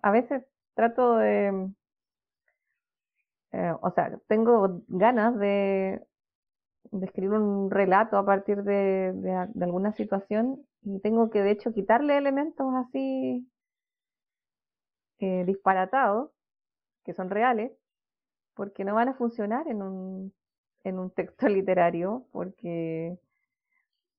A 0.02 0.12
veces 0.12 0.44
trato 0.76 1.18
de, 1.18 1.72
eh, 3.52 3.74
o 3.82 3.92
sea, 3.92 4.20
tengo 4.28 4.84
ganas 4.88 5.38
de, 5.40 6.02
de, 6.92 7.06
escribir 7.06 7.40
un 7.40 7.72
relato 7.72 8.18
a 8.18 8.26
partir 8.26 8.64
de, 8.64 9.14
de, 9.14 9.48
de, 9.54 9.66
alguna 9.66 9.94
situación 9.94 10.66
y 10.84 11.00
tengo 11.00 11.30
que 11.30 11.42
de 11.42 11.52
hecho 11.52 11.74
quitarle 11.74 12.18
elementos 12.18 12.68
así 12.76 13.50
eh, 15.20 15.44
disparatados, 15.46 16.32
que 17.06 17.14
son 17.14 17.30
reales, 17.30 17.72
porque 18.54 18.84
no 18.86 18.96
van 18.96 19.10
a 19.10 19.16
funcionar 19.16 19.68
en 19.68 19.82
un, 19.82 20.34
en 20.84 21.00
un 21.00 21.12
texto 21.12 21.48
literario, 21.50 22.26
porque 22.32 23.18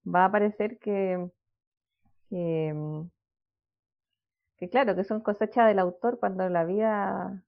va 0.03 0.25
a 0.25 0.31
parecer 0.31 0.77
que, 0.79 1.29
que, 2.29 2.73
que 4.57 4.69
claro, 4.69 4.95
que 4.95 5.03
son 5.03 5.21
cosechas 5.21 5.67
del 5.67 5.79
autor 5.79 6.19
cuando 6.19 6.47
la 6.49 6.63
vida 6.65 7.43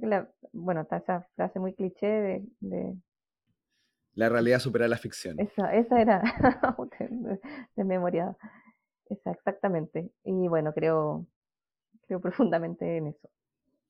la, 0.00 0.28
bueno, 0.52 0.82
está 0.82 0.96
esa 0.96 1.28
frase 1.34 1.58
muy 1.58 1.74
cliché 1.74 2.06
de, 2.06 2.46
de, 2.60 2.96
La 4.14 4.28
realidad 4.28 4.58
supera 4.58 4.88
la 4.88 4.96
ficción. 4.96 5.38
Esa, 5.38 5.74
esa 5.74 6.00
era 6.00 6.22
de, 6.98 7.40
de 7.76 7.84
memoria. 7.84 8.36
Esa, 9.08 9.32
exactamente. 9.32 10.10
Y 10.24 10.48
bueno, 10.48 10.72
creo, 10.72 11.26
creo 12.06 12.20
profundamente 12.20 12.96
en 12.96 13.08
eso. 13.08 13.28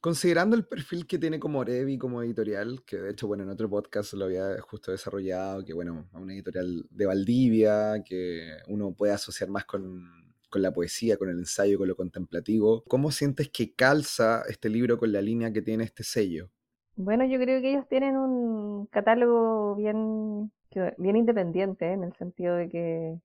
Considerando 0.03 0.57
el 0.57 0.65
perfil 0.65 1.07
que 1.07 1.17
tiene 1.17 1.39
como 1.39 1.61
Orevi 1.61 1.97
como 1.97 2.25
editorial, 2.25 2.83
que 2.85 2.97
de 2.97 3.13
hecho, 3.13 3.29
bueno, 3.29 3.45
en 3.45 3.51
otro 3.51 3.71
podcast 3.71 4.15
lo 4.15 4.25
había 4.25 4.61
justo 4.61 4.91
desarrollado, 4.91 5.65
que 5.65 5.73
bueno, 5.73 6.09
una 6.13 6.33
editorial 6.33 6.85
de 6.91 7.07
Valdivia, 7.07 8.03
que 8.05 8.49
uno 8.67 8.93
puede 8.95 9.13
asociar 9.13 9.49
más 9.49 9.65
con, 9.65 10.11
con 10.51 10.61
la 10.61 10.73
poesía, 10.73 11.17
con 11.17 11.29
el 11.29 11.39
ensayo, 11.39 11.79
con 11.79 11.87
lo 11.87 11.95
contemplativo. 11.95 12.83
¿Cómo 12.89 13.13
sientes 13.13 13.49
que 13.51 13.77
calza 13.77 14.43
este 14.49 14.69
libro 14.69 14.99
con 14.99 15.13
la 15.13 15.23
línea 15.23 15.53
que 15.53 15.63
tiene 15.63 15.85
este 15.85 16.03
sello? 16.03 16.51
Bueno, 16.97 17.25
yo 17.25 17.39
creo 17.39 17.61
que 17.61 17.71
ellos 17.71 17.89
tienen 17.89 18.17
un 18.17 18.87
catálogo 18.87 19.77
bien, 19.77 20.51
bien 20.99 21.17
independiente, 21.17 21.93
en 21.93 22.03
el 22.03 22.13
sentido 22.15 22.57
de 22.57 22.69
que 22.69 23.21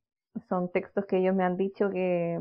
son 0.47 0.71
textos 0.71 1.07
que 1.07 1.17
ellos 1.17 1.33
me 1.33 1.43
han 1.43 1.57
dicho 1.57 1.89
que 1.89 2.39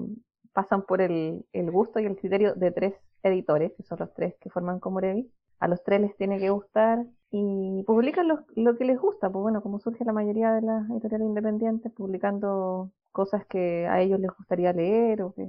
pasan 0.57 0.87
por 0.87 1.03
el, 1.03 1.45
el 1.53 1.71
gusto 1.71 2.01
y 2.01 2.07
el 2.07 2.17
criterio 2.17 2.55
de 2.55 2.71
tres 2.71 2.95
editores, 3.23 3.73
que 3.77 3.83
son 3.83 3.99
los 4.01 4.15
tres 4.15 4.37
que 4.41 4.49
forman 4.49 4.81
Comorevi. 4.81 5.31
A 5.59 5.69
los 5.69 5.85
tres 5.85 6.01
les 6.01 6.17
tiene 6.17 6.39
que 6.39 6.49
gustar 6.49 7.05
y 7.31 7.85
publican 7.87 8.27
lo, 8.27 8.47
lo, 8.57 8.75
que 8.79 8.87
les 8.87 8.99
gusta, 8.99 9.31
pues 9.31 9.43
bueno, 9.43 9.61
como 9.61 9.79
surge 9.79 10.03
la 10.07 10.15
mayoría 10.15 10.53
de 10.53 10.63
las 10.63 10.89
editoriales 10.89 11.29
independientes, 11.29 11.93
publicando 11.93 12.91
cosas 13.13 13.45
que 13.47 13.87
a 13.87 14.01
ellos 14.01 14.19
les 14.19 14.31
gustaría 14.31 14.73
leer 14.73 15.21
o 15.21 15.35
que, 15.35 15.45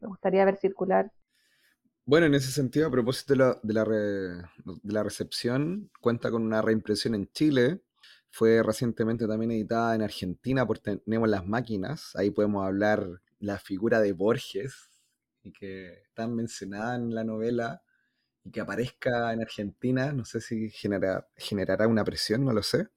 les 0.00 0.08
gustaría 0.08 0.44
ver 0.44 0.56
circular. 0.56 1.10
Bueno, 2.04 2.26
en 2.26 2.34
ese 2.34 2.52
sentido, 2.52 2.86
a 2.86 2.92
propósito 2.92 3.34
de 3.34 3.74
la, 3.74 3.84
de 3.84 4.92
la 4.92 5.02
recepción, 5.02 5.90
cuenta 6.00 6.30
con 6.30 6.42
una 6.42 6.62
reimpresión 6.62 7.16
en 7.16 7.26
Chile, 7.32 7.80
fue 8.30 8.62
recientemente 8.62 9.26
también 9.26 9.50
editada 9.50 9.96
en 9.96 10.02
Argentina 10.02 10.64
por 10.64 10.78
Tenemos 10.78 11.28
las 11.28 11.44
Máquinas, 11.44 12.14
ahí 12.14 12.30
podemos 12.30 12.64
hablar 12.64 13.20
la 13.40 13.58
figura 13.58 14.00
de 14.00 14.12
Borges, 14.12 14.90
y 15.42 15.52
que 15.52 16.04
tan 16.14 16.34
mencionada 16.34 16.96
en 16.96 17.14
la 17.14 17.24
novela, 17.24 17.82
y 18.44 18.50
que 18.50 18.60
aparezca 18.60 19.32
en 19.32 19.42
Argentina, 19.42 20.12
no 20.12 20.24
sé 20.24 20.40
si 20.40 20.70
genera, 20.70 21.28
generará 21.36 21.86
una 21.86 22.04
presión, 22.04 22.44
no 22.44 22.52
lo 22.52 22.62
sé. 22.62 22.88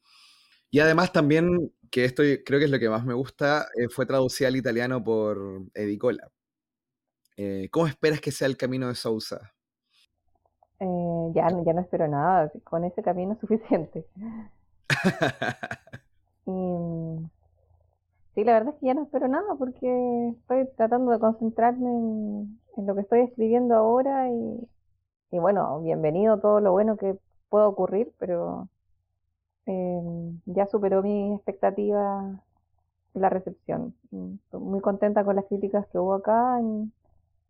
Y 0.69 0.79
además 0.79 1.12
también, 1.12 1.74
que 1.89 2.05
esto 2.05 2.24
creo 2.45 2.60
que 2.60 2.65
es 2.65 2.71
lo 2.71 2.79
que 2.79 2.89
más 2.89 3.05
me 3.05 3.13
gusta, 3.13 3.67
eh, 3.75 3.89
fue 3.89 4.05
traducida 4.05 4.48
al 4.48 4.55
italiano 4.55 5.03
por 5.03 5.63
Edicola. 5.74 6.31
Eh, 7.36 7.69
¿Cómo 7.71 7.88
esperas 7.88 8.21
que 8.21 8.31
sea 8.31 8.48
el 8.48 8.55
camino 8.55 8.88
de 8.88 8.95
Sousa? 8.95 9.53
Eh, 10.79 11.31
ya, 11.36 11.48
ya 11.50 11.74
no 11.74 11.81
espero 11.81 12.07
nada, 12.07 12.51
con 12.63 12.86
ese 12.86 13.03
camino 13.03 13.33
es 13.33 13.39
suficiente. 13.39 14.05
y, 16.45 16.51
sí, 18.35 18.43
la 18.43 18.53
verdad 18.53 18.73
es 18.73 18.79
que 18.79 18.88
ya 18.88 18.93
no 18.93 19.03
espero 19.03 19.27
nada 19.27 19.55
porque 19.57 20.29
estoy 20.29 20.67
tratando 20.75 21.11
de 21.11 21.19
concentrarme 21.19 21.89
en, 21.89 22.59
lo 22.77 22.95
que 22.95 23.01
estoy 23.01 23.21
escribiendo 23.21 23.75
ahora 23.75 24.29
y, 24.29 24.67
bueno, 25.31 25.81
bienvenido 25.81 26.39
todo 26.39 26.59
lo 26.59 26.71
bueno 26.71 26.97
que 26.97 27.17
pueda 27.50 27.67
ocurrir, 27.67 28.11
pero 28.17 28.67
eh, 29.65 30.01
ya 30.45 30.65
superó 30.67 31.03
mis 31.03 31.35
expectativas 31.35 32.39
la 33.13 33.29
recepción. 33.29 33.93
Estoy 34.11 34.61
muy 34.61 34.81
contenta 34.81 35.23
con 35.23 35.35
las 35.35 35.45
críticas 35.45 35.85
que 35.88 36.00
hubo 36.00 36.15
acá 36.15 36.59
en, 36.59 36.91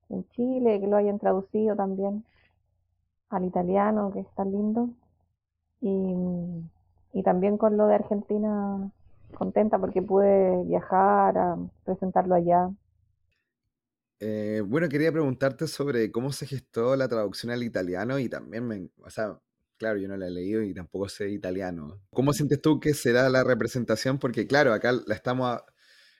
en 0.09 0.27
Chile, 0.29 0.79
que 0.79 0.87
lo 0.87 0.97
hayan 0.97 1.19
traducido 1.19 1.75
también 1.75 2.25
al 3.29 3.45
italiano, 3.45 4.11
que 4.11 4.21
es 4.21 4.29
tan 4.35 4.51
lindo. 4.51 4.89
Y, 5.81 6.15
y 7.13 7.23
también 7.23 7.57
con 7.57 7.77
lo 7.77 7.87
de 7.87 7.95
Argentina, 7.95 8.91
contenta 9.41 9.79
porque 9.79 10.03
pude 10.03 10.63
viajar 10.65 11.35
a 11.35 11.57
presentarlo 11.83 12.35
allá. 12.35 12.69
Eh, 14.19 14.61
bueno, 14.63 14.87
quería 14.87 15.11
preguntarte 15.11 15.65
sobre 15.65 16.11
cómo 16.11 16.31
se 16.31 16.45
gestó 16.45 16.95
la 16.95 17.07
traducción 17.07 17.51
al 17.51 17.63
italiano 17.63 18.19
y 18.19 18.29
también, 18.29 18.67
me, 18.67 18.89
o 19.03 19.09
sea, 19.09 19.41
claro, 19.77 19.97
yo 19.97 20.07
no 20.07 20.15
la 20.15 20.27
he 20.27 20.29
leído 20.29 20.61
y 20.61 20.75
tampoco 20.75 21.09
sé 21.09 21.31
italiano. 21.31 21.99
¿Cómo 22.11 22.33
sientes 22.33 22.61
tú 22.61 22.79
que 22.79 22.93
será 22.93 23.29
la 23.29 23.43
representación? 23.43 24.19
Porque 24.19 24.45
claro, 24.45 24.73
acá 24.73 24.91
la 24.91 25.15
estamos, 25.15 25.59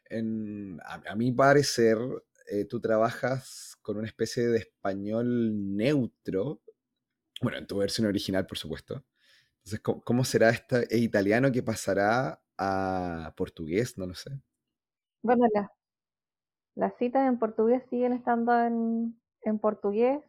en, 0.10 0.80
a, 0.84 1.12
a 1.12 1.16
mi 1.16 1.32
parecer, 1.32 2.00
eh, 2.50 2.66
tú 2.66 2.82
trabajas 2.82 3.78
con 3.84 3.98
una 3.98 4.08
especie 4.08 4.48
de 4.48 4.58
español 4.58 5.76
neutro, 5.78 6.60
bueno, 7.40 7.60
en 7.60 7.68
tu 7.68 7.78
versión 7.78 8.08
original, 8.08 8.48
por 8.48 8.58
supuesto. 8.58 9.06
Entonces, 9.58 9.80
¿cómo, 9.82 10.02
cómo 10.02 10.26
será 10.26 10.50
este 10.50 10.88
italiano 10.98 11.52
que 11.52 11.62
pasará 11.62 12.41
a 12.62 13.34
portugués? 13.38 13.98
No 13.98 14.08
lo 14.08 14.16
sé. 14.16 14.32
Bueno, 15.24 15.48
la, 15.54 15.72
las 16.76 16.94
citas 16.98 17.30
en 17.30 17.40
portugués 17.40 17.82
siguen 17.90 18.12
estando 18.12 18.52
en, 18.62 19.18
en 19.44 19.58
portugués, 19.60 20.22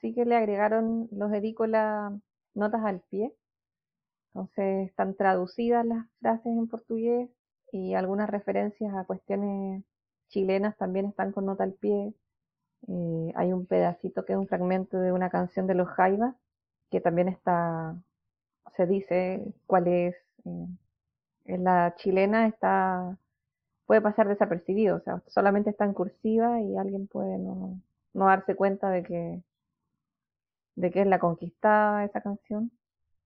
sí 0.00 0.12
que 0.12 0.24
le 0.24 0.34
agregaron 0.36 1.08
los 1.12 1.32
edícolas 1.32 2.12
notas 2.54 2.84
al 2.84 3.00
pie, 3.02 3.32
Entonces 4.34 4.88
están 4.88 5.14
traducidas 5.16 5.84
las 5.84 6.06
frases 6.20 6.46
en 6.46 6.68
portugués 6.68 7.28
y 7.72 7.94
algunas 7.94 8.30
referencias 8.30 8.94
a 8.94 9.04
cuestiones 9.04 9.84
chilenas 10.28 10.76
también 10.78 11.06
están 11.06 11.32
con 11.32 11.46
nota 11.46 11.64
al 11.64 11.74
pie. 11.74 12.14
Eh, 12.88 13.32
hay 13.36 13.52
un 13.52 13.66
pedacito 13.66 14.24
que 14.26 14.34
es 14.34 14.38
un 14.40 14.48
fragmento 14.48 14.98
de 14.98 15.12
una 15.12 15.30
canción 15.30 15.66
de 15.68 15.74
los 15.76 15.88
Jaivas 15.88 16.36
que 16.90 17.00
también 17.00 17.28
está, 17.28 17.96
se 18.76 18.86
dice 18.86 19.54
cuál 19.66 19.88
es. 19.88 20.16
Eh, 20.46 20.68
la 21.56 21.94
chilena 21.96 22.46
está 22.46 23.16
puede 23.86 24.02
pasar 24.02 24.28
desapercibido, 24.28 24.96
o 24.96 25.00
sea, 25.00 25.22
solamente 25.28 25.70
está 25.70 25.84
en 25.86 25.94
cursiva 25.94 26.60
y 26.60 26.76
alguien 26.76 27.06
puede 27.06 27.38
no, 27.38 27.80
no 28.12 28.26
darse 28.26 28.54
cuenta 28.54 28.90
de 28.90 29.02
que 29.02 29.42
de 30.76 30.90
que 30.90 31.02
es 31.02 31.06
la 31.06 31.18
conquistada 31.18 32.04
esa 32.04 32.20
canción. 32.20 32.70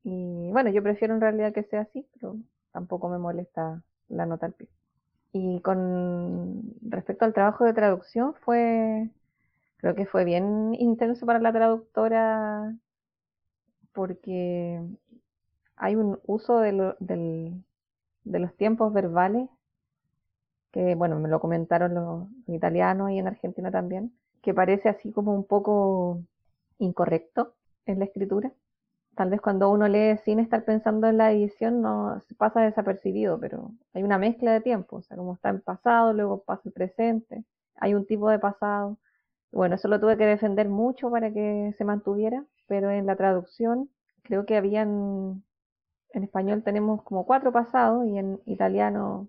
Y 0.05 0.51
bueno, 0.53 0.71
yo 0.71 0.83
prefiero 0.83 1.15
en 1.15 1.21
realidad 1.21 1.53
que 1.53 1.65
sea 1.65 1.83
así, 1.83 2.07
pero 2.15 2.37
tampoco 2.73 3.09
me 3.09 3.19
molesta 3.19 3.83
la 4.09 4.27
nota 4.27 4.47
al 4.47 4.55
pie. 4.55 4.69
Y 5.33 5.61
con 5.61 6.63
respecto 6.83 7.25
al 7.25 7.35
trabajo 7.35 7.65
de 7.65 7.75
traducción, 7.75 8.35
fue, 8.45 9.11
creo 9.79 9.95
que 9.95 10.07
fue 10.07 10.25
bien 10.25 10.75
intenso 10.75 11.27
para 11.27 11.41
la 11.41 11.53
traductora 11.53 12.75
porque 13.93 14.81
hay 15.77 15.97
un 15.97 16.19
uso 16.27 16.61
de, 16.61 17.53
de 18.25 18.39
los 18.39 18.55
tiempos 18.57 18.93
verbales 18.93 19.49
que, 20.73 20.95
bueno, 20.95 21.21
me 21.21 21.29
lo 21.29 21.41
comentaron 21.41 21.95
los 21.95 22.29
italianos 22.49 23.11
y 23.11 23.19
en 23.19 23.29
Argentina 23.29 23.71
también, 23.71 24.13
que 24.43 24.55
parece 24.55 24.89
así 24.89 25.13
como 25.13 25.35
un 25.35 25.45
poco 25.45 26.23
incorrecto 26.79 27.55
en 27.87 27.99
la 27.99 28.07
escritura. 28.07 28.53
Tal 29.15 29.29
vez 29.29 29.41
cuando 29.43 29.71
uno 29.71 29.89
lee 29.89 30.17
sin 30.25 30.39
estar 30.39 30.65
pensando 30.65 31.07
en 31.07 31.19
la 31.19 31.33
edición 31.33 31.83
no 31.83 32.19
se 32.21 32.35
pasa 32.35 32.63
desapercibido, 32.63 33.39
pero 33.39 33.73
hay 33.93 34.03
una 34.03 34.19
mezcla 34.19 34.53
de 34.53 34.63
tiempo, 34.63 34.97
o 34.97 35.03
sea, 35.03 35.17
como 35.19 35.35
está 35.35 35.51
en 35.51 35.61
pasado, 35.61 36.15
luego 36.15 36.43
pasa 36.43 36.63
el 36.65 36.73
presente, 36.73 37.45
hay 37.77 37.95
un 37.95 38.07
tipo 38.07 38.31
de 38.31 38.39
pasado. 38.39 38.99
Bueno, 39.53 39.75
eso 39.75 39.89
lo 39.89 40.01
tuve 40.01 40.17
que 40.17 40.25
defender 40.25 40.69
mucho 40.71 41.11
para 41.11 41.31
que 41.31 41.75
se 41.77 41.85
mantuviera, 41.85 42.45
pero 42.67 42.91
en 42.91 43.05
la 43.05 43.17
traducción 43.17 43.91
creo 44.23 44.47
que 44.47 44.57
habían, 44.57 45.45
en 46.13 46.25
español 46.25 46.63
tenemos 46.63 47.03
como 47.03 47.27
cuatro 47.27 47.53
pasados 47.53 48.07
y 48.07 48.19
en 48.19 48.41
italiano 48.47 49.29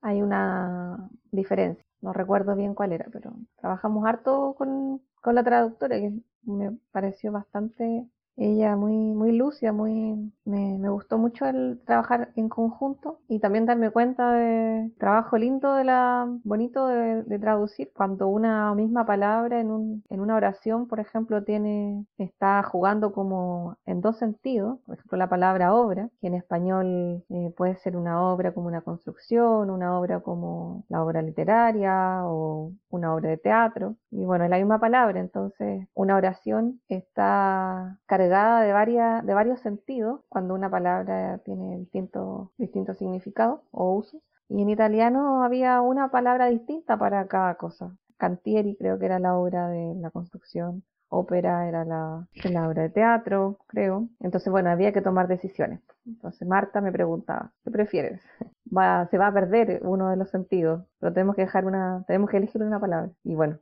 hay 0.00 0.22
una 0.22 1.10
diferencia. 1.30 1.84
No 2.00 2.12
recuerdo 2.12 2.54
bien 2.56 2.74
cuál 2.74 2.92
era, 2.92 3.06
pero 3.12 3.32
trabajamos 3.56 4.06
harto 4.06 4.54
con, 4.56 5.02
con 5.20 5.34
la 5.34 5.44
traductora, 5.44 5.98
que 5.98 6.12
me 6.42 6.72
pareció 6.92 7.32
bastante 7.32 8.06
ella 8.38 8.76
muy, 8.76 8.94
muy 8.94 9.32
lúcida, 9.32 9.72
muy, 9.72 10.32
me, 10.44 10.78
me, 10.78 10.88
gustó 10.88 11.18
mucho 11.18 11.44
el 11.46 11.80
trabajar 11.84 12.30
en 12.36 12.48
conjunto 12.48 13.18
y 13.28 13.40
también 13.40 13.66
darme 13.66 13.90
cuenta 13.90 14.32
de 14.32 14.92
trabajo 14.98 15.36
lindo 15.36 15.74
de 15.74 15.84
la, 15.84 16.26
bonito 16.44 16.86
de, 16.86 17.38
traducir. 17.38 17.90
Cuando 17.94 18.28
una 18.28 18.74
misma 18.74 19.04
palabra 19.06 19.60
en, 19.60 19.70
un, 19.70 20.04
en 20.08 20.20
una 20.20 20.36
oración, 20.36 20.86
por 20.86 21.00
ejemplo, 21.00 21.42
tiene, 21.42 22.06
está 22.16 22.62
jugando 22.62 23.12
como 23.12 23.76
en 23.86 24.00
dos 24.00 24.18
sentidos, 24.18 24.78
por 24.86 24.96
ejemplo, 24.96 25.18
la 25.18 25.28
palabra 25.28 25.74
obra, 25.74 26.08
que 26.20 26.28
en 26.28 26.34
español 26.34 27.24
eh, 27.28 27.52
puede 27.56 27.76
ser 27.78 27.96
una 27.96 28.22
obra 28.22 28.52
como 28.54 28.68
una 28.68 28.82
construcción, 28.82 29.70
una 29.70 29.98
obra 29.98 30.20
como 30.20 30.84
la 30.88 31.02
obra 31.02 31.22
literaria 31.22 32.22
o 32.24 32.72
una 32.90 33.14
obra 33.14 33.30
de 33.30 33.36
teatro. 33.38 33.96
Y 34.10 34.24
bueno, 34.24 34.44
es 34.44 34.50
la 34.50 34.58
misma 34.58 34.78
palabra, 34.78 35.20
entonces 35.20 35.88
una 35.94 36.16
oración 36.16 36.80
está 36.88 37.98
cargada 38.06 38.27
de, 38.28 38.72
varias, 38.72 39.24
de 39.24 39.34
varios 39.34 39.60
sentidos 39.60 40.20
cuando 40.28 40.54
una 40.54 40.70
palabra 40.70 41.38
tiene 41.44 41.78
distintos 41.78 42.50
distinto 42.58 42.94
significados 42.94 43.60
o 43.70 43.94
usos. 43.94 44.20
Y 44.48 44.62
en 44.62 44.70
italiano 44.70 45.42
había 45.42 45.80
una 45.82 46.10
palabra 46.10 46.46
distinta 46.46 46.98
para 46.98 47.26
cada 47.28 47.56
cosa. 47.56 47.96
Cantieri 48.16 48.76
creo 48.76 48.98
que 48.98 49.06
era 49.06 49.18
la 49.18 49.36
obra 49.36 49.68
de 49.68 49.94
la 49.96 50.10
construcción, 50.10 50.82
ópera 51.08 51.68
era 51.68 51.84
la, 51.84 52.26
la 52.44 52.68
obra 52.68 52.82
de 52.82 52.90
teatro, 52.90 53.58
creo. 53.66 54.08
Entonces, 54.20 54.50
bueno, 54.50 54.70
había 54.70 54.92
que 54.92 55.02
tomar 55.02 55.28
decisiones. 55.28 55.80
Entonces 56.06 56.46
Marta 56.46 56.80
me 56.80 56.92
preguntaba, 56.92 57.52
¿qué 57.64 57.70
prefieres? 57.70 58.22
Va, 58.76 59.08
se 59.10 59.16
va 59.16 59.28
a 59.28 59.32
perder 59.32 59.80
uno 59.82 60.10
de 60.10 60.16
los 60.16 60.30
sentidos, 60.30 60.84
pero 61.00 61.14
tenemos 61.14 61.34
que 61.36 61.42
dejar 61.42 61.64
una, 61.64 62.04
tenemos 62.06 62.28
que 62.28 62.36
elegir 62.36 62.62
una 62.62 62.78
palabra. 62.78 63.10
Y 63.24 63.34
bueno, 63.34 63.58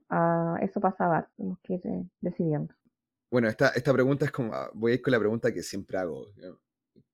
eso 0.60 0.80
pasaba, 0.80 1.28
tenemos 1.36 1.60
que 1.60 1.74
ir 1.74 1.86
eh, 1.86 2.04
decidiendo. 2.20 2.74
Bueno, 3.30 3.48
esta, 3.48 3.68
esta 3.68 3.92
pregunta 3.92 4.24
es 4.24 4.30
como, 4.30 4.54
ah, 4.54 4.70
voy 4.74 4.92
a 4.92 4.94
ir 4.96 5.02
con 5.02 5.12
la 5.12 5.18
pregunta 5.18 5.52
que 5.52 5.62
siempre 5.62 5.98
hago, 5.98 6.26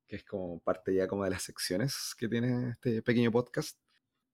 que 0.07 0.17
es 0.17 0.25
como 0.25 0.61
parte 0.61 0.95
ya 0.95 1.09
como 1.09 1.25
de 1.25 1.31
las 1.31 1.43
secciones 1.43 2.15
que 2.19 2.29
tiene 2.29 2.71
este 2.71 3.03
pequeño 3.03 3.33
podcast. 3.33 3.79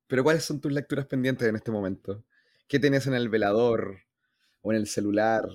Pero 0.08 0.24
¿cuáles 0.24 0.44
son 0.44 0.60
tus 0.60 0.72
lecturas 0.72 1.06
pendientes 1.06 1.46
en 1.46 1.56
este 1.56 1.70
momento? 1.70 2.24
¿Qué 2.66 2.78
tienes 2.78 3.06
en 3.06 3.14
el 3.14 3.28
velador, 3.28 3.98
o 4.62 4.72
en 4.72 4.78
el 4.78 4.86
celular, 4.86 5.48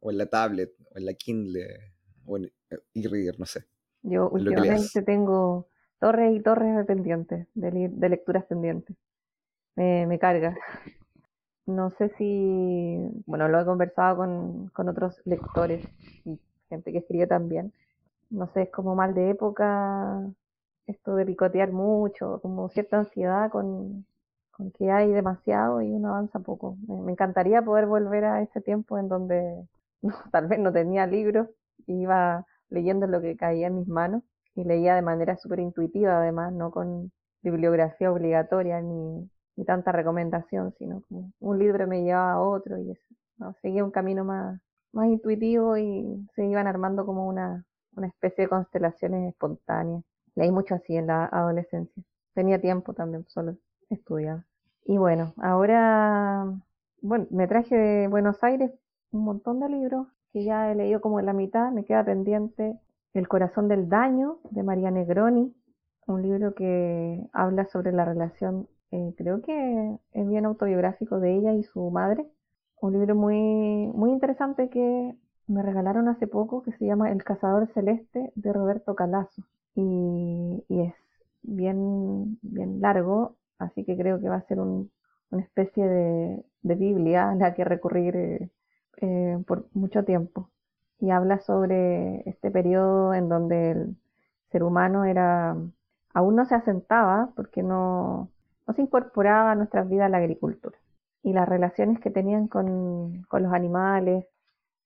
o 0.00 0.10
en 0.10 0.18
la 0.18 0.26
tablet, 0.26 0.74
o 0.90 0.98
en 0.98 1.06
la 1.06 1.14
Kindle, 1.14 1.94
o 2.24 2.36
en 2.36 2.44
eh, 2.44 2.78
e-reader, 2.94 3.38
no 3.38 3.46
sé? 3.46 3.64
Yo 4.02 4.28
últimamente 4.28 5.02
tengo 5.02 5.68
torres 5.98 6.36
y 6.36 6.40
torres 6.40 6.76
de 6.76 6.84
pendientes, 6.84 7.46
de, 7.54 8.08
lecturas 8.08 8.44
pendientes. 8.44 8.96
Me, 9.76 10.06
me, 10.06 10.18
carga. 10.18 10.56
No 11.70 11.90
sé 11.90 12.10
si, 12.10 12.98
bueno, 13.26 13.48
lo 13.48 13.60
he 13.60 13.64
conversado 13.64 14.16
con, 14.18 14.68
con 14.70 14.88
otros 14.88 15.20
lectores 15.24 15.86
y 16.24 16.38
gente 16.68 16.92
que 16.92 16.98
escribe 16.98 17.26
también. 17.26 17.72
No 18.30 18.48
sé, 18.48 18.62
es 18.62 18.70
como 18.70 18.94
mal 18.94 19.14
de 19.14 19.30
época 19.30 20.22
esto 20.86 21.14
de 21.16 21.26
picotear 21.26 21.72
mucho, 21.72 22.40
como 22.42 22.68
cierta 22.70 22.98
ansiedad 22.98 23.50
con, 23.50 24.06
con 24.50 24.70
que 24.72 24.90
hay 24.90 25.10
demasiado 25.12 25.82
y 25.82 25.90
uno 25.90 26.10
avanza 26.10 26.40
poco. 26.40 26.76
Me, 26.88 27.12
encantaría 27.12 27.62
poder 27.62 27.86
volver 27.86 28.24
a 28.24 28.42
ese 28.42 28.60
tiempo 28.60 28.98
en 28.98 29.08
donde 29.08 29.66
no, 30.02 30.14
tal 30.32 30.48
vez 30.48 30.58
no 30.58 30.72
tenía 30.72 31.06
libros, 31.06 31.48
iba 31.86 32.46
leyendo 32.70 33.06
lo 33.06 33.20
que 33.20 33.36
caía 33.36 33.68
en 33.68 33.78
mis 33.78 33.88
manos 33.88 34.22
y 34.54 34.64
leía 34.64 34.94
de 34.94 35.02
manera 35.02 35.36
súper 35.36 35.60
intuitiva 35.60 36.18
además, 36.18 36.52
no 36.52 36.70
con 36.70 37.12
bibliografía 37.42 38.12
obligatoria 38.12 38.80
ni, 38.80 39.28
ni, 39.56 39.64
tanta 39.64 39.92
recomendación, 39.92 40.72
sino 40.78 41.02
como 41.08 41.32
un 41.40 41.58
libro 41.58 41.86
me 41.86 42.02
llevaba 42.02 42.32
a 42.32 42.40
otro 42.40 42.78
y 42.78 42.90
eso, 42.90 43.14
seguía 43.62 43.84
un 43.84 43.90
camino 43.90 44.24
más, 44.24 44.60
más 44.92 45.08
intuitivo 45.08 45.76
y 45.76 46.26
se 46.34 46.46
iban 46.46 46.66
armando 46.66 47.06
como 47.06 47.26
una, 47.26 47.64
una 47.96 48.06
especie 48.06 48.44
de 48.44 48.48
constelaciones 48.48 49.28
espontáneas. 49.32 50.02
Leí 50.34 50.50
mucho 50.50 50.74
así 50.74 50.96
en 50.96 51.08
la 51.08 51.26
adolescencia. 51.26 52.02
Tenía 52.34 52.60
tiempo 52.60 52.94
también, 52.94 53.26
solo 53.28 53.56
estudiaba. 53.88 54.44
Y 54.84 54.96
bueno, 54.98 55.34
ahora, 55.38 56.46
bueno, 57.02 57.26
me 57.30 57.46
traje 57.46 57.76
de 57.76 58.08
Buenos 58.08 58.42
Aires 58.42 58.72
un 59.12 59.24
montón 59.24 59.60
de 59.60 59.68
libros 59.68 60.06
que 60.32 60.44
ya 60.44 60.70
he 60.70 60.74
leído 60.74 61.00
como 61.00 61.20
en 61.20 61.26
la 61.26 61.32
mitad, 61.32 61.72
me 61.72 61.84
queda 61.84 62.04
pendiente 62.04 62.78
El 63.12 63.26
corazón 63.26 63.68
del 63.68 63.88
daño 63.88 64.38
de 64.50 64.62
María 64.62 64.90
Negroni, 64.90 65.52
un 66.06 66.22
libro 66.22 66.54
que 66.54 67.26
habla 67.32 67.66
sobre 67.66 67.92
la 67.92 68.04
relación, 68.04 68.68
eh, 68.92 69.14
creo 69.16 69.42
que 69.42 69.98
es 70.12 70.28
bien 70.28 70.46
autobiográfico 70.46 71.20
de 71.20 71.36
ella 71.36 71.54
y 71.54 71.62
su 71.64 71.90
madre, 71.90 72.26
un 72.80 72.92
libro 72.92 73.14
muy, 73.14 73.36
muy 73.94 74.10
interesante 74.10 74.70
que 74.70 75.14
me 75.46 75.62
regalaron 75.62 76.08
hace 76.08 76.26
poco 76.26 76.62
que 76.62 76.72
se 76.72 76.86
llama 76.86 77.10
El 77.10 77.24
cazador 77.24 77.68
celeste 77.74 78.32
de 78.34 78.52
Roberto 78.52 78.94
Calazo. 78.94 79.42
Y, 79.74 80.64
y 80.68 80.80
es 80.82 80.94
bien, 81.42 82.38
bien 82.42 82.80
largo, 82.80 83.36
así 83.58 83.84
que 83.84 83.96
creo 83.96 84.20
que 84.20 84.28
va 84.28 84.36
a 84.36 84.46
ser 84.46 84.60
un, 84.60 84.90
una 85.30 85.42
especie 85.42 85.86
de, 85.86 86.44
de 86.62 86.74
Biblia 86.74 87.30
a 87.30 87.34
la 87.34 87.54
que 87.54 87.64
recurrir 87.64 88.16
eh, 88.16 88.50
eh, 88.98 89.38
por 89.46 89.68
mucho 89.74 90.04
tiempo. 90.04 90.50
Y 91.00 91.10
habla 91.10 91.40
sobre 91.40 92.28
este 92.28 92.50
periodo 92.50 93.14
en 93.14 93.28
donde 93.28 93.70
el 93.72 93.96
ser 94.50 94.62
humano 94.62 95.04
era 95.04 95.56
aún 96.14 96.36
no 96.36 96.44
se 96.44 96.54
asentaba 96.56 97.32
porque 97.36 97.62
no, 97.62 98.30
no 98.70 98.76
se 98.76 98.82
incorporaba 98.82 99.50
a 99.50 99.54
nuestras 99.56 99.88
vidas 99.88 100.08
la 100.08 100.18
agricultura 100.18 100.78
y 101.24 101.32
las 101.32 101.48
relaciones 101.48 101.98
que 101.98 102.08
tenían 102.08 102.46
con, 102.46 103.22
con 103.24 103.42
los 103.42 103.52
animales 103.52 104.26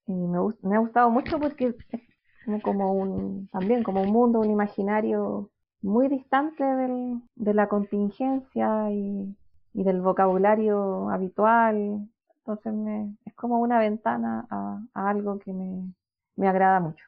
y 0.06 0.14
me, 0.14 0.38
me, 0.62 0.76
ha 0.76 0.78
gustado 0.78 1.10
mucho 1.10 1.38
porque 1.38 1.76
es 1.90 2.02
como, 2.46 2.60
como 2.62 2.92
un 2.94 3.48
también 3.48 3.82
como 3.82 4.00
un 4.00 4.10
mundo 4.10 4.40
un 4.40 4.50
imaginario 4.50 5.50
muy 5.82 6.08
distante 6.08 6.64
de 6.64 7.54
la 7.54 7.68
contingencia 7.68 8.90
y, 8.90 9.36
del 9.74 10.00
vocabulario 10.00 11.10
habitual 11.10 12.08
entonces 12.38 12.72
me, 12.72 13.14
es 13.26 13.34
como 13.34 13.60
una 13.60 13.78
ventana 13.78 14.46
a, 14.48 14.80
algo 14.94 15.38
que 15.38 15.52
me, 15.52 15.92
me, 16.36 16.48
agrada 16.48 16.80
mucho. 16.80 17.04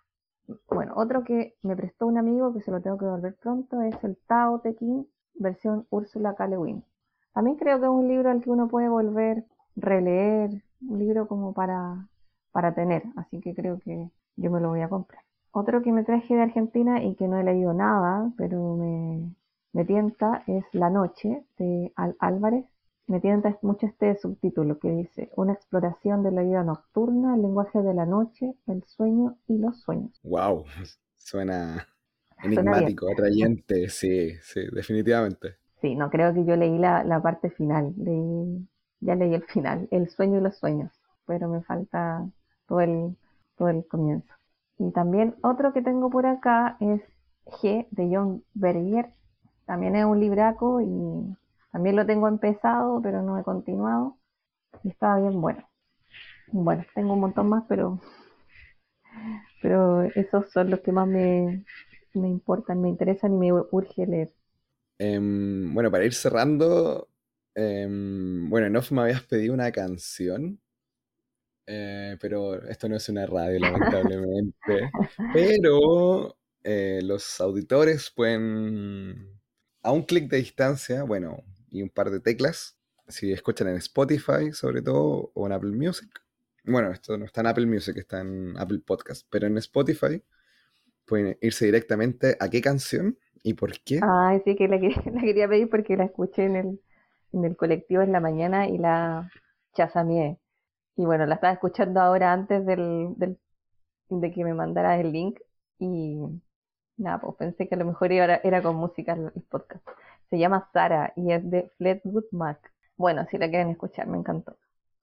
Bueno, 0.68 0.92
otro 0.96 1.24
que 1.24 1.56
me 1.62 1.74
prestó 1.74 2.06
un 2.06 2.18
amigo 2.18 2.52
que 2.52 2.60
se 2.60 2.70
lo 2.70 2.82
tengo 2.82 2.98
que 2.98 3.06
volver 3.06 3.34
pronto 3.36 3.80
es 3.80 4.02
el 4.04 4.18
Tao 4.26 4.60
Te 4.60 4.74
versión 5.38 5.86
Úrsula 5.90 6.34
K. 6.34 6.46
Le 6.48 6.82
También 7.32 7.56
creo 7.56 7.78
que 7.78 7.86
es 7.86 7.90
un 7.90 8.08
libro 8.08 8.30
al 8.30 8.42
que 8.42 8.50
uno 8.50 8.68
puede 8.68 8.88
volver, 8.88 9.44
releer, 9.76 10.62
un 10.80 10.98
libro 10.98 11.28
como 11.28 11.52
para, 11.52 12.08
para 12.52 12.74
tener, 12.74 13.02
así 13.16 13.40
que 13.40 13.54
creo 13.54 13.78
que 13.80 14.10
yo 14.36 14.50
me 14.50 14.60
lo 14.60 14.70
voy 14.70 14.82
a 14.82 14.88
comprar. 14.88 15.22
Otro 15.52 15.82
que 15.82 15.92
me 15.92 16.04
traje 16.04 16.34
de 16.34 16.42
Argentina 16.42 17.02
y 17.02 17.14
que 17.14 17.28
no 17.28 17.38
he 17.38 17.44
leído 17.44 17.72
nada, 17.72 18.30
pero 18.36 18.76
me, 18.76 19.34
me 19.72 19.84
tienta, 19.84 20.42
es 20.46 20.64
La 20.72 20.90
Noche 20.90 21.44
de 21.58 21.92
Al 21.96 22.16
Álvarez. 22.18 22.66
Me 23.06 23.20
tienta 23.20 23.56
mucho 23.62 23.86
este 23.86 24.16
subtítulo 24.16 24.78
que 24.78 24.90
dice 24.90 25.30
Una 25.36 25.52
exploración 25.52 26.22
de 26.22 26.32
la 26.32 26.42
vida 26.42 26.64
nocturna, 26.64 27.36
el 27.36 27.42
lenguaje 27.42 27.80
de 27.80 27.94
la 27.94 28.04
noche, 28.04 28.54
el 28.66 28.82
sueño 28.84 29.36
y 29.46 29.58
los 29.58 29.80
sueños. 29.80 30.20
¡Wow! 30.24 30.64
Suena 31.16 31.86
enigmático, 32.42 33.10
atrayente, 33.10 33.88
sí, 33.88 34.32
sí, 34.42 34.60
definitivamente. 34.72 35.56
Sí, 35.80 35.94
no 35.94 36.10
creo 36.10 36.32
que 36.34 36.44
yo 36.44 36.56
leí 36.56 36.78
la, 36.78 37.04
la 37.04 37.20
parte 37.20 37.50
final, 37.50 37.94
ya 39.00 39.14
leí 39.14 39.34
el 39.34 39.44
final, 39.44 39.88
el 39.90 40.08
sueño 40.08 40.38
y 40.38 40.42
los 40.42 40.56
sueños, 40.56 40.90
pero 41.26 41.48
me 41.48 41.62
falta 41.62 42.26
todo 42.66 42.80
el, 42.80 43.16
todo 43.56 43.68
el 43.68 43.86
comienzo. 43.86 44.32
Y 44.78 44.90
también 44.92 45.36
otro 45.42 45.72
que 45.72 45.82
tengo 45.82 46.10
por 46.10 46.26
acá 46.26 46.76
es 46.80 47.00
G 47.46 47.86
de 47.90 48.10
John 48.12 48.42
Berger. 48.54 49.10
También 49.64 49.96
es 49.96 50.04
un 50.04 50.20
libraco 50.20 50.80
y 50.80 51.36
también 51.72 51.96
lo 51.96 52.06
tengo 52.06 52.28
empezado, 52.28 53.00
pero 53.02 53.22
no 53.22 53.38
he 53.38 53.42
continuado. 53.44 54.16
Y 54.82 54.90
estaba 54.90 55.18
bien 55.20 55.40
bueno. 55.40 55.64
Bueno, 56.48 56.84
tengo 56.94 57.14
un 57.14 57.20
montón 57.20 57.48
más, 57.48 57.64
pero, 57.68 58.00
pero 59.62 60.02
esos 60.02 60.50
son 60.50 60.70
los 60.70 60.80
que 60.80 60.92
más 60.92 61.08
me, 61.08 61.64
me 62.16 62.28
importan, 62.28 62.80
me 62.80 62.88
interesan 62.88 63.34
y 63.34 63.36
me 63.36 63.52
urge 63.52 64.06
leer. 64.06 64.32
Em, 64.98 65.72
bueno, 65.74 65.90
para 65.90 66.04
ir 66.04 66.14
cerrando, 66.14 67.08
em, 67.54 68.48
bueno, 68.48 68.66
en 68.66 68.76
off 68.76 68.92
me 68.92 69.02
habías 69.02 69.22
pedido 69.22 69.54
una 69.54 69.70
canción, 69.72 70.60
eh, 71.66 72.16
pero 72.20 72.62
esto 72.68 72.88
no 72.88 72.96
es 72.96 73.08
una 73.08 73.26
radio, 73.26 73.58
lamentablemente. 73.60 74.54
pero 75.34 76.36
eh, 76.64 77.00
los 77.02 77.40
auditores 77.40 78.10
pueden, 78.10 79.40
a 79.82 79.92
un 79.92 80.02
clic 80.04 80.30
de 80.30 80.38
distancia, 80.38 81.02
bueno, 81.02 81.44
y 81.70 81.82
un 81.82 81.90
par 81.90 82.10
de 82.10 82.20
teclas, 82.20 82.76
si 83.08 83.32
escuchan 83.32 83.68
en 83.68 83.76
Spotify 83.76 84.52
sobre 84.52 84.82
todo, 84.82 85.30
o 85.34 85.46
en 85.46 85.52
Apple 85.52 85.72
Music. 85.72 86.08
Bueno, 86.64 86.90
esto 86.90 87.16
no 87.16 87.24
está 87.26 87.42
en 87.42 87.46
Apple 87.48 87.66
Music, 87.66 87.96
está 87.96 88.20
en 88.20 88.54
Apple 88.58 88.80
Podcast, 88.84 89.26
pero 89.30 89.46
en 89.46 89.58
Spotify 89.58 90.22
pueden 91.06 91.38
irse 91.40 91.64
directamente 91.64 92.36
a 92.40 92.48
qué 92.48 92.60
canción 92.60 93.16
¿Y 93.46 93.54
por 93.54 93.78
qué? 93.78 94.00
Ay, 94.02 94.42
sí, 94.44 94.56
que 94.56 94.66
la, 94.68 94.80
quería 94.80 95.48
pedir 95.48 95.70
porque 95.70 95.96
la 95.96 96.06
escuché 96.06 96.46
en 96.46 96.56
el, 96.56 96.80
en 97.32 97.44
el 97.44 97.56
colectivo 97.56 98.02
en 98.02 98.10
la 98.10 98.18
mañana 98.18 98.68
y 98.68 98.76
la 98.76 99.30
chasameé. 99.72 100.40
Y 100.96 101.04
bueno, 101.04 101.26
la 101.26 101.36
estaba 101.36 101.52
escuchando 101.52 102.00
ahora 102.00 102.32
antes 102.32 102.66
del, 102.66 103.14
del, 103.16 103.38
de 104.08 104.32
que 104.32 104.42
me 104.42 104.52
mandara 104.52 104.98
el 104.98 105.12
link 105.12 105.38
y 105.78 106.18
nada, 106.96 107.20
pues 107.20 107.36
pensé 107.36 107.68
que 107.68 107.76
a 107.76 107.78
lo 107.78 107.84
mejor 107.84 108.10
era, 108.10 108.40
era 108.42 108.60
con 108.62 108.74
música 108.74 109.12
el, 109.12 109.30
podcast. 109.42 109.86
Se 110.28 110.40
llama 110.40 110.68
Sara 110.72 111.12
y 111.14 111.30
es 111.30 111.48
de 111.48 111.70
Fleetwood 111.78 112.24
Mac. 112.32 112.72
Bueno, 112.96 113.28
si 113.30 113.38
la 113.38 113.48
quieren 113.48 113.68
escuchar, 113.68 114.08
me 114.08 114.18
encantó. 114.18 114.56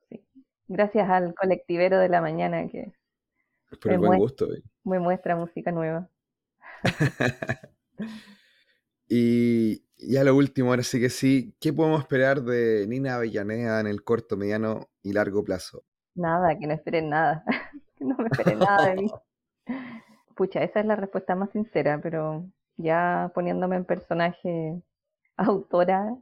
Sí. 0.10 0.22
Gracias 0.68 1.10
al 1.10 1.34
colectivero 1.34 1.98
de 1.98 2.10
la 2.10 2.20
mañana 2.20 2.68
que 2.68 2.92
Por 3.82 3.94
el 3.94 4.00
buen 4.00 4.20
gusto. 4.20 4.50
Me 4.84 5.00
muestra 5.00 5.36
música 5.36 5.72
nueva. 5.72 6.10
y 9.08 9.84
ya 9.98 10.24
lo 10.24 10.36
último, 10.36 10.70
ahora 10.70 10.84
sí 10.84 11.00
que 11.00 11.10
sí, 11.10 11.56
¿qué 11.60 11.74
podemos 11.74 12.02
esperar 12.02 12.42
de 12.42 12.86
Nina 12.88 13.16
Avellaneda 13.16 13.80
en 13.80 13.88
el 13.88 14.04
corto, 14.04 14.38
mediano 14.38 14.90
y 15.02 15.14
largo 15.14 15.44
plazo? 15.44 15.84
Nada, 16.16 16.58
que 16.58 16.68
no 16.68 16.74
esperen 16.74 17.10
nada, 17.10 17.44
que 17.98 18.06
no 18.06 18.16
me 18.18 18.28
esperen 18.32 18.60
nada 18.60 18.90
de 18.90 18.96
mí. 18.96 19.12
Pucha, 20.36 20.64
esa 20.64 20.80
es 20.80 20.86
la 20.86 20.96
respuesta 20.96 21.36
más 21.36 21.52
sincera, 21.52 22.00
pero 22.02 22.46
ya 22.78 23.32
poniéndome 23.34 23.76
en 23.76 23.86
personaje 23.86 24.82
autora, 25.38 26.16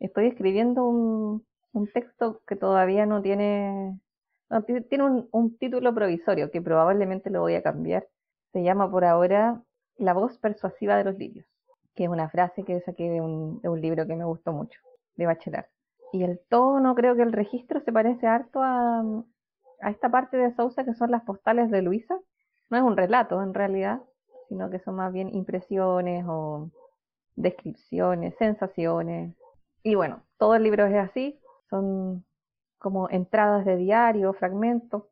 estoy 0.00 0.26
escribiendo 0.28 0.84
un, 0.84 1.46
texto 1.92 2.40
que 2.46 2.54
todavía 2.54 3.04
no 3.04 3.20
tiene, 3.20 3.98
tiene 4.88 5.04
un, 5.04 5.28
un 5.32 5.56
título 5.58 5.94
provisorio 5.94 6.50
que 6.50 6.62
probablemente 6.62 7.30
lo 7.30 7.40
voy 7.40 7.54
a 7.54 7.62
cambiar. 7.62 8.06
Se 8.52 8.62
llama 8.62 8.90
por 8.90 9.04
ahora 9.04 9.62
la 9.96 10.12
voz 10.12 10.38
persuasiva 10.38 10.96
de 10.96 11.04
los 11.04 11.18
lirios, 11.18 11.46
que 11.94 12.04
es 12.04 12.10
una 12.10 12.28
frase 12.28 12.64
que 12.64 12.80
saqué 12.80 13.10
de 13.10 13.20
un, 13.20 13.60
de 13.60 13.68
un 13.68 13.80
libro 13.80 14.06
que 14.06 14.16
me 14.16 14.24
gustó 14.24 14.52
mucho, 14.52 14.78
de 15.16 15.26
Bachelard. 15.26 15.66
Y 16.12 16.22
el 16.22 16.40
tono, 16.48 16.94
creo 16.94 17.16
que 17.16 17.22
el 17.22 17.32
registro 17.32 17.80
se 17.80 17.92
parece 17.92 18.26
harto 18.26 18.62
a, 18.62 19.00
a 19.80 19.90
esta 19.90 20.08
parte 20.08 20.36
de 20.36 20.54
Sousa 20.54 20.84
que 20.84 20.94
son 20.94 21.10
las 21.10 21.24
postales 21.24 21.70
de 21.70 21.82
Luisa. 21.82 22.16
No 22.70 22.76
es 22.76 22.82
un 22.82 22.96
relato 22.96 23.42
en 23.42 23.54
realidad, 23.54 24.00
sino 24.48 24.70
que 24.70 24.78
son 24.78 24.96
más 24.96 25.12
bien 25.12 25.34
impresiones 25.34 26.24
o 26.28 26.70
descripciones, 27.36 28.34
sensaciones. 28.38 29.34
Y 29.82 29.96
bueno, 29.96 30.22
todo 30.38 30.54
el 30.54 30.62
libro 30.62 30.86
es 30.86 30.94
así, 30.94 31.38
son 31.68 32.24
como 32.84 33.08
entradas 33.08 33.64
de 33.64 33.78
diario, 33.78 34.34
fragmentos. 34.34 35.04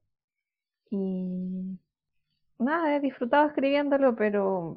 Y 0.90 1.78
nada, 2.58 2.94
he 2.96 3.00
disfrutado 3.00 3.48
escribiéndolo, 3.48 4.14
pero 4.14 4.76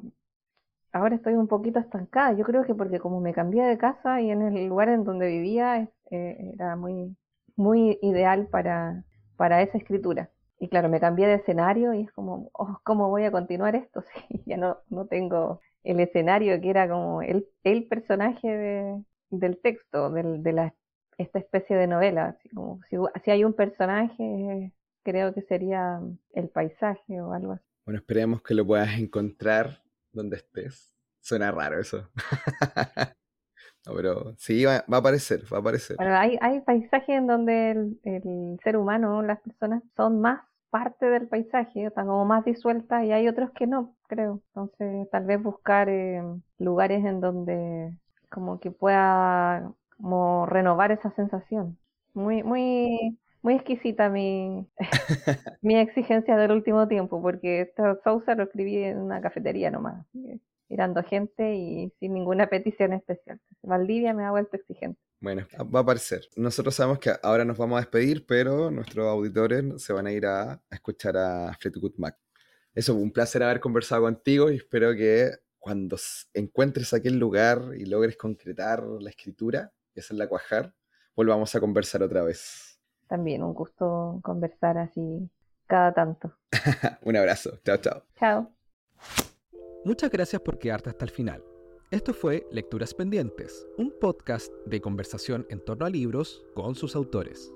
ahora 0.92 1.16
estoy 1.16 1.34
un 1.34 1.46
poquito 1.46 1.78
estancada. 1.78 2.32
Yo 2.32 2.44
creo 2.44 2.64
que 2.64 2.74
porque 2.74 2.98
como 2.98 3.20
me 3.20 3.34
cambié 3.34 3.64
de 3.64 3.76
casa 3.76 4.22
y 4.22 4.30
en 4.30 4.40
el 4.40 4.66
lugar 4.68 4.88
en 4.88 5.04
donde 5.04 5.28
vivía 5.28 5.90
eh, 6.10 6.52
era 6.54 6.76
muy, 6.76 7.14
muy 7.56 7.98
ideal 8.00 8.48
para, 8.48 9.04
para 9.36 9.60
esa 9.60 9.76
escritura. 9.76 10.30
Y 10.58 10.68
claro, 10.70 10.88
me 10.88 10.98
cambié 10.98 11.26
de 11.26 11.34
escenario 11.34 11.92
y 11.92 12.02
es 12.04 12.12
como, 12.12 12.48
oh, 12.54 12.78
¿cómo 12.82 13.10
voy 13.10 13.24
a 13.24 13.30
continuar 13.30 13.76
esto? 13.76 14.02
Si 14.30 14.42
ya 14.46 14.56
no, 14.56 14.78
no 14.88 15.06
tengo 15.06 15.60
el 15.84 16.00
escenario 16.00 16.58
que 16.62 16.70
era 16.70 16.88
como 16.88 17.20
el, 17.20 17.46
el 17.62 17.86
personaje 17.88 18.48
de, 18.48 19.04
del 19.30 19.60
texto, 19.60 20.10
del, 20.10 20.42
de 20.42 20.52
la, 20.54 20.74
esta 21.18 21.38
especie 21.38 21.76
de 21.76 21.86
novela. 21.86 22.36
Así 22.36 22.48
como, 22.50 22.80
si, 22.88 22.96
si 23.24 23.30
hay 23.30 23.44
un 23.44 23.54
personaje, 23.54 24.72
creo 25.02 25.32
que 25.34 25.42
sería 25.42 26.00
el 26.32 26.48
paisaje 26.48 27.20
o 27.20 27.32
algo 27.32 27.52
así. 27.52 27.64
Bueno, 27.84 28.00
esperemos 28.00 28.42
que 28.42 28.54
lo 28.54 28.66
puedas 28.66 28.98
encontrar 28.98 29.82
donde 30.12 30.36
estés. 30.36 30.96
Suena 31.20 31.50
raro 31.52 31.80
eso. 31.80 32.08
no, 33.86 33.94
pero 33.94 34.34
sí, 34.38 34.64
va, 34.64 34.76
a 34.76 34.96
aparecer, 34.96 35.42
va 35.52 35.58
a 35.58 35.60
aparecer. 35.60 35.96
Bueno, 35.96 36.16
hay, 36.16 36.36
hay 36.40 36.60
paisajes 36.62 37.08
en 37.08 37.26
donde 37.26 37.70
el, 38.02 38.58
ser 38.62 38.76
humano, 38.76 39.22
las 39.22 39.40
personas, 39.40 39.82
son 39.96 40.20
más 40.20 40.40
parte 40.70 41.06
del 41.06 41.28
paisaje, 41.28 41.86
están 41.86 42.06
como 42.06 42.24
más 42.24 42.44
disueltas 42.44 43.04
y 43.04 43.12
hay 43.12 43.28
otros 43.28 43.50
que 43.52 43.66
no, 43.66 43.96
creo. 44.08 44.42
Entonces, 44.48 45.08
tal 45.10 45.24
vez 45.24 45.40
buscar 45.40 45.88
eh, 45.88 46.22
lugares 46.58 47.04
en 47.04 47.20
donde 47.20 47.96
como 48.28 48.58
que 48.58 48.72
pueda 48.72 49.72
como 49.96 50.46
renovar 50.46 50.92
esa 50.92 51.10
sensación. 51.14 51.78
Muy, 52.14 52.42
muy 52.42 53.18
muy 53.46 53.54
exquisita 53.54 54.08
mi, 54.08 54.66
mi 55.62 55.76
exigencia 55.78 56.36
del 56.36 56.50
último 56.50 56.88
tiempo, 56.88 57.22
porque 57.22 57.60
esta 57.60 57.96
Sousa 58.02 58.34
lo 58.34 58.42
escribí 58.42 58.82
en 58.82 58.98
una 58.98 59.20
cafetería 59.20 59.70
nomás, 59.70 60.04
mirando 60.68 61.00
gente 61.04 61.54
y 61.54 61.92
sin 62.00 62.14
ninguna 62.14 62.48
petición 62.48 62.92
especial. 62.92 63.40
Valdivia 63.62 64.12
me 64.14 64.24
ha 64.24 64.32
vuelto 64.32 64.56
exigente. 64.56 64.98
Bueno, 65.20 65.46
va 65.72 65.78
a 65.78 65.82
aparecer. 65.82 66.22
Nosotros 66.34 66.74
sabemos 66.74 66.98
que 66.98 67.12
ahora 67.22 67.44
nos 67.44 67.56
vamos 67.56 67.76
a 67.76 67.82
despedir, 67.82 68.26
pero 68.26 68.72
nuestros 68.72 69.06
auditores 69.06 69.80
se 69.80 69.92
van 69.92 70.08
a 70.08 70.12
ir 70.12 70.26
a, 70.26 70.60
escuchar 70.68 71.16
a 71.16 71.56
Fleetwood 71.60 71.94
Mac. 71.98 72.18
Eso, 72.74 72.96
un 72.96 73.12
placer 73.12 73.44
haber 73.44 73.60
conversado 73.60 74.02
contigo 74.02 74.50
y 74.50 74.56
espero 74.56 74.92
que 74.96 75.30
cuando 75.60 75.96
encuentres 76.34 76.92
aquel 76.92 77.16
lugar 77.20 77.60
y 77.78 77.86
logres 77.86 78.16
concretar 78.16 78.82
la 78.82 79.10
escritura 79.10 79.72
y 79.96 80.00
hacerla 80.00 80.28
cuajar, 80.28 80.72
volvamos 81.16 81.54
a 81.54 81.60
conversar 81.60 82.02
otra 82.02 82.22
vez 82.22 82.76
también 83.06 83.42
un 83.42 83.54
gusto 83.54 84.20
conversar 84.22 84.78
así 84.78 85.30
cada 85.66 85.92
tanto. 85.92 86.36
un 87.02 87.16
abrazo. 87.16 87.58
Chao, 87.64 87.76
chao. 87.78 88.02
Chao. 88.18 88.52
Muchas 89.84 90.10
gracias 90.10 90.42
por 90.42 90.58
quedarte 90.58 90.90
hasta 90.90 91.04
el 91.04 91.10
final. 91.10 91.44
Esto 91.90 92.12
fue 92.12 92.46
Lecturas 92.50 92.94
Pendientes, 92.94 93.66
un 93.78 93.94
podcast 94.00 94.52
de 94.66 94.80
conversación 94.80 95.46
en 95.50 95.64
torno 95.64 95.86
a 95.86 95.90
libros 95.90 96.44
con 96.54 96.74
sus 96.74 96.96
autores. 96.96 97.52